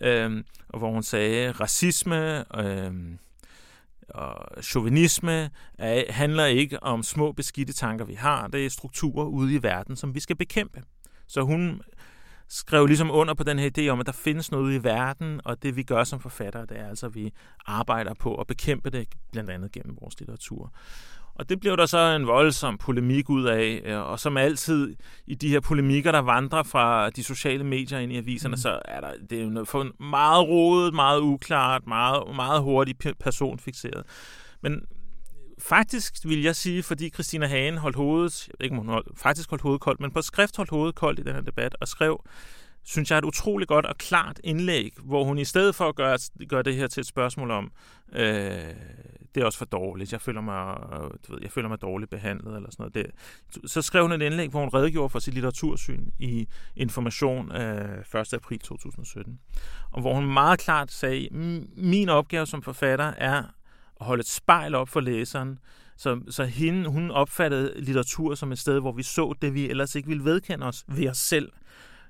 øh, 0.00 0.44
og 0.68 0.78
hvor 0.78 0.90
hun 0.90 1.02
sagde, 1.02 1.52
racisme 1.52 2.44
øh, 2.60 2.92
og 4.08 4.62
chauvinisme 4.62 5.50
er, 5.78 6.12
handler 6.12 6.44
ikke 6.44 6.82
om 6.82 7.02
små 7.02 7.32
beskidte 7.32 7.72
tanker, 7.72 8.04
vi 8.04 8.14
har. 8.14 8.46
Det 8.46 8.66
er 8.66 8.70
strukturer 8.70 9.26
ude 9.26 9.54
i 9.54 9.62
verden, 9.62 9.96
som 9.96 10.14
vi 10.14 10.20
skal 10.20 10.36
bekæmpe. 10.36 10.82
Så 11.26 11.40
hun 11.40 11.82
skrev 12.48 12.86
ligesom 12.86 13.10
under 13.10 13.34
på 13.34 13.44
den 13.44 13.58
her 13.58 13.70
idé 13.78 13.88
om, 13.88 14.00
at 14.00 14.06
der 14.06 14.12
findes 14.12 14.50
noget 14.50 14.74
i 14.74 14.84
verden, 14.84 15.40
og 15.44 15.62
det 15.62 15.76
vi 15.76 15.82
gør 15.82 16.04
som 16.04 16.20
forfattere, 16.20 16.66
det 16.66 16.80
er 16.80 16.88
altså, 16.88 17.06
at 17.06 17.14
vi 17.14 17.32
arbejder 17.66 18.14
på 18.14 18.34
at 18.34 18.46
bekæmpe 18.46 18.90
det, 18.90 19.08
blandt 19.32 19.50
andet 19.50 19.72
gennem 19.72 19.96
vores 20.00 20.20
litteratur. 20.20 20.72
Og 21.34 21.48
det 21.48 21.60
blev 21.60 21.76
der 21.76 21.86
så 21.86 21.98
en 21.98 22.26
voldsom 22.26 22.78
polemik 22.78 23.30
ud 23.30 23.44
af, 23.44 23.82
øh, 23.84 24.00
og 24.00 24.20
som 24.20 24.36
altid 24.36 24.96
i 25.26 25.34
de 25.34 25.48
her 25.48 25.60
polemikker, 25.60 26.12
der 26.12 26.18
vandrer 26.18 26.62
fra 26.62 27.10
de 27.10 27.24
sociale 27.24 27.64
medier 27.64 27.98
ind 27.98 28.12
i 28.12 28.16
aviserne, 28.16 28.52
mm. 28.52 28.56
så 28.56 28.80
er 28.84 29.00
der, 29.00 29.10
det 29.30 29.38
er 29.38 29.44
jo 29.44 29.50
noget 29.50 30.00
meget 30.00 30.48
rodet, 30.48 30.94
meget 30.94 31.20
uklart, 31.20 31.86
meget, 31.86 32.36
meget 32.36 32.62
hurtigt 32.62 33.06
personfixeret. 33.20 34.02
Men 34.62 34.82
faktisk 35.58 36.14
vil 36.24 36.42
jeg 36.42 36.56
sige, 36.56 36.82
fordi 36.82 37.10
Christina 37.10 37.46
Hagen 37.46 37.78
holdt 37.78 37.96
hovedet, 37.96 38.48
jeg 38.48 38.54
ved 38.58 38.64
ikke 38.64 38.74
om 38.74 38.78
hun 38.78 38.88
holdt, 38.88 39.18
faktisk 39.18 39.50
holdt 39.50 39.62
hovedet 39.62 39.80
koldt, 39.80 40.00
men 40.00 40.10
på 40.10 40.22
skrift 40.22 40.56
holdt 40.56 40.70
hovedet 40.70 40.94
koldt 40.94 41.18
i 41.18 41.22
den 41.22 41.34
her 41.34 41.40
debat, 41.40 41.76
og 41.80 41.88
skrev, 41.88 42.24
synes 42.84 43.10
jeg, 43.10 43.18
et 43.18 43.24
utroligt 43.24 43.68
godt 43.68 43.86
og 43.86 43.98
klart 43.98 44.40
indlæg, 44.44 44.92
hvor 45.04 45.24
hun 45.24 45.38
i 45.38 45.44
stedet 45.44 45.74
for 45.74 45.88
at 45.88 45.94
gøre, 45.94 46.18
gøre 46.48 46.62
det 46.62 46.76
her 46.76 46.86
til 46.86 47.00
et 47.00 47.06
spørgsmål 47.06 47.50
om, 47.50 47.72
øh, 48.12 48.74
det 49.34 49.42
er 49.42 49.46
også 49.46 49.58
for 49.58 49.64
dårligt, 49.64 50.12
jeg 50.12 50.20
føler 50.20 50.40
mig, 50.40 50.76
du 51.26 51.32
ved, 51.32 51.38
jeg 51.42 51.50
føler 51.50 51.68
mig 51.68 51.80
dårligt 51.80 52.10
behandlet, 52.10 52.56
eller 52.56 52.70
sådan 52.70 52.90
noget. 52.94 52.94
Det, 52.94 53.70
så 53.70 53.82
skrev 53.82 54.02
hun 54.02 54.12
et 54.12 54.22
indlæg, 54.22 54.48
hvor 54.48 54.60
hun 54.60 54.68
redegjorde 54.68 55.10
for 55.10 55.18
sit 55.18 55.34
litteratursyn 55.34 56.06
i 56.18 56.48
Information 56.76 57.52
øh, 57.52 58.20
1. 58.20 58.34
april 58.34 58.58
2017. 58.58 59.40
Og 59.90 60.00
hvor 60.00 60.14
hun 60.14 60.26
meget 60.26 60.58
klart 60.58 60.92
sagde, 60.92 61.28
min 61.76 62.08
opgave 62.08 62.46
som 62.46 62.62
forfatter 62.62 63.12
er 63.16 63.42
holde 64.00 64.20
et 64.20 64.26
spejl 64.26 64.74
op 64.74 64.88
for 64.88 65.00
læseren, 65.00 65.58
så, 65.96 66.20
så 66.30 66.44
hende, 66.44 66.88
hun 66.88 67.10
opfattede 67.10 67.80
litteratur 67.80 68.34
som 68.34 68.52
et 68.52 68.58
sted, 68.58 68.80
hvor 68.80 68.92
vi 68.92 69.02
så 69.02 69.34
det, 69.42 69.54
vi 69.54 69.70
ellers 69.70 69.94
ikke 69.94 70.08
ville 70.08 70.24
vedkende 70.24 70.66
os 70.66 70.84
ved 70.88 71.08
os 71.08 71.18
selv. 71.18 71.52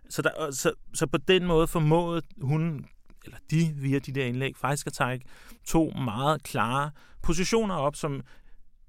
Så, 0.08 0.22
der, 0.22 0.50
så, 0.50 0.72
så 0.94 1.06
på 1.06 1.18
den 1.18 1.46
måde 1.46 1.66
formåede 1.66 2.22
hun, 2.40 2.86
eller 3.24 3.38
de 3.50 3.72
via 3.76 3.98
de 3.98 4.12
der 4.12 4.24
indlæg, 4.24 4.56
faktisk 4.56 4.86
at 4.86 4.92
trække 4.92 5.24
to 5.64 5.90
meget 5.90 6.42
klare 6.42 6.90
positioner 7.22 7.74
op, 7.74 7.96
som 7.96 8.22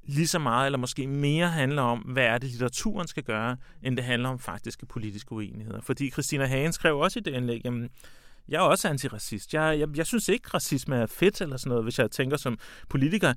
lige 0.04 0.28
så 0.28 0.40
meget, 0.40 0.66
eller 0.66 0.78
måske 0.78 1.08
mere 1.08 1.48
handler 1.48 1.82
om, 1.82 2.00
hvad 2.00 2.24
er 2.24 2.38
det, 2.38 2.50
litteraturen 2.50 3.08
skal 3.08 3.24
gøre, 3.24 3.58
end 3.84 3.98
det 3.98 4.06
handler 4.06 4.30
om 4.30 4.40
faktiske 4.40 4.86
politiske 4.86 5.32
uenigheder. 5.32 5.82
Fordi 5.82 6.10
Christina 6.10 6.46
Hagen 6.46 6.74
skrev 6.74 6.98
også 6.98 7.20
i 7.20 7.22
det 7.22 7.34
indlæg, 7.34 7.62
jamen, 7.66 7.90
jeg 8.50 8.58
er 8.58 8.62
også 8.62 8.88
antiracist. 8.88 9.54
Jeg, 9.54 9.80
jeg, 9.80 9.88
jeg 9.98 10.06
synes 10.06 10.30
ikke, 10.30 10.50
racisme 10.54 10.96
er 10.96 11.06
fedt 11.06 11.42
eller 11.42 11.58
sådan 11.58 11.70
noget, 11.70 11.86
hvis 11.86 12.00
jeg 12.00 12.12
tænker 12.12 12.38
som 12.38 12.60
politiker. 12.90 13.34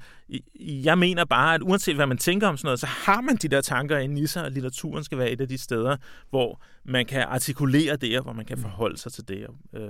Jeg 0.61 0.99
mener 0.99 1.25
bare, 1.25 1.55
at 1.55 1.63
uanset 1.63 1.95
hvad 1.95 2.07
man 2.07 2.19
tænker 2.19 2.49
om 2.49 2.57
sådan 2.57 2.67
noget, 2.67 2.81
så 2.81 2.87
har 2.87 3.21
man 3.21 3.37
de 3.37 3.49
der 3.49 3.61
tanker 3.61 3.99
inde 3.99 4.21
i 4.21 4.27
sig, 4.27 4.45
og 4.45 4.51
litteraturen 4.51 5.05
skal 5.05 5.19
være 5.19 5.31
et 5.31 5.41
af 5.41 5.49
de 5.49 5.59
steder, 5.59 5.97
hvor 6.31 6.63
man 6.85 7.07
kan 7.07 7.23
artikulere 7.23 7.97
det, 7.97 8.17
og 8.17 8.23
hvor 8.23 8.33
man 8.33 8.45
kan 8.45 8.57
mm. 8.57 8.63
forholde 8.63 8.99
sig 8.99 9.13
til 9.13 9.29
det. 9.29 9.47
Øh, 9.75 9.83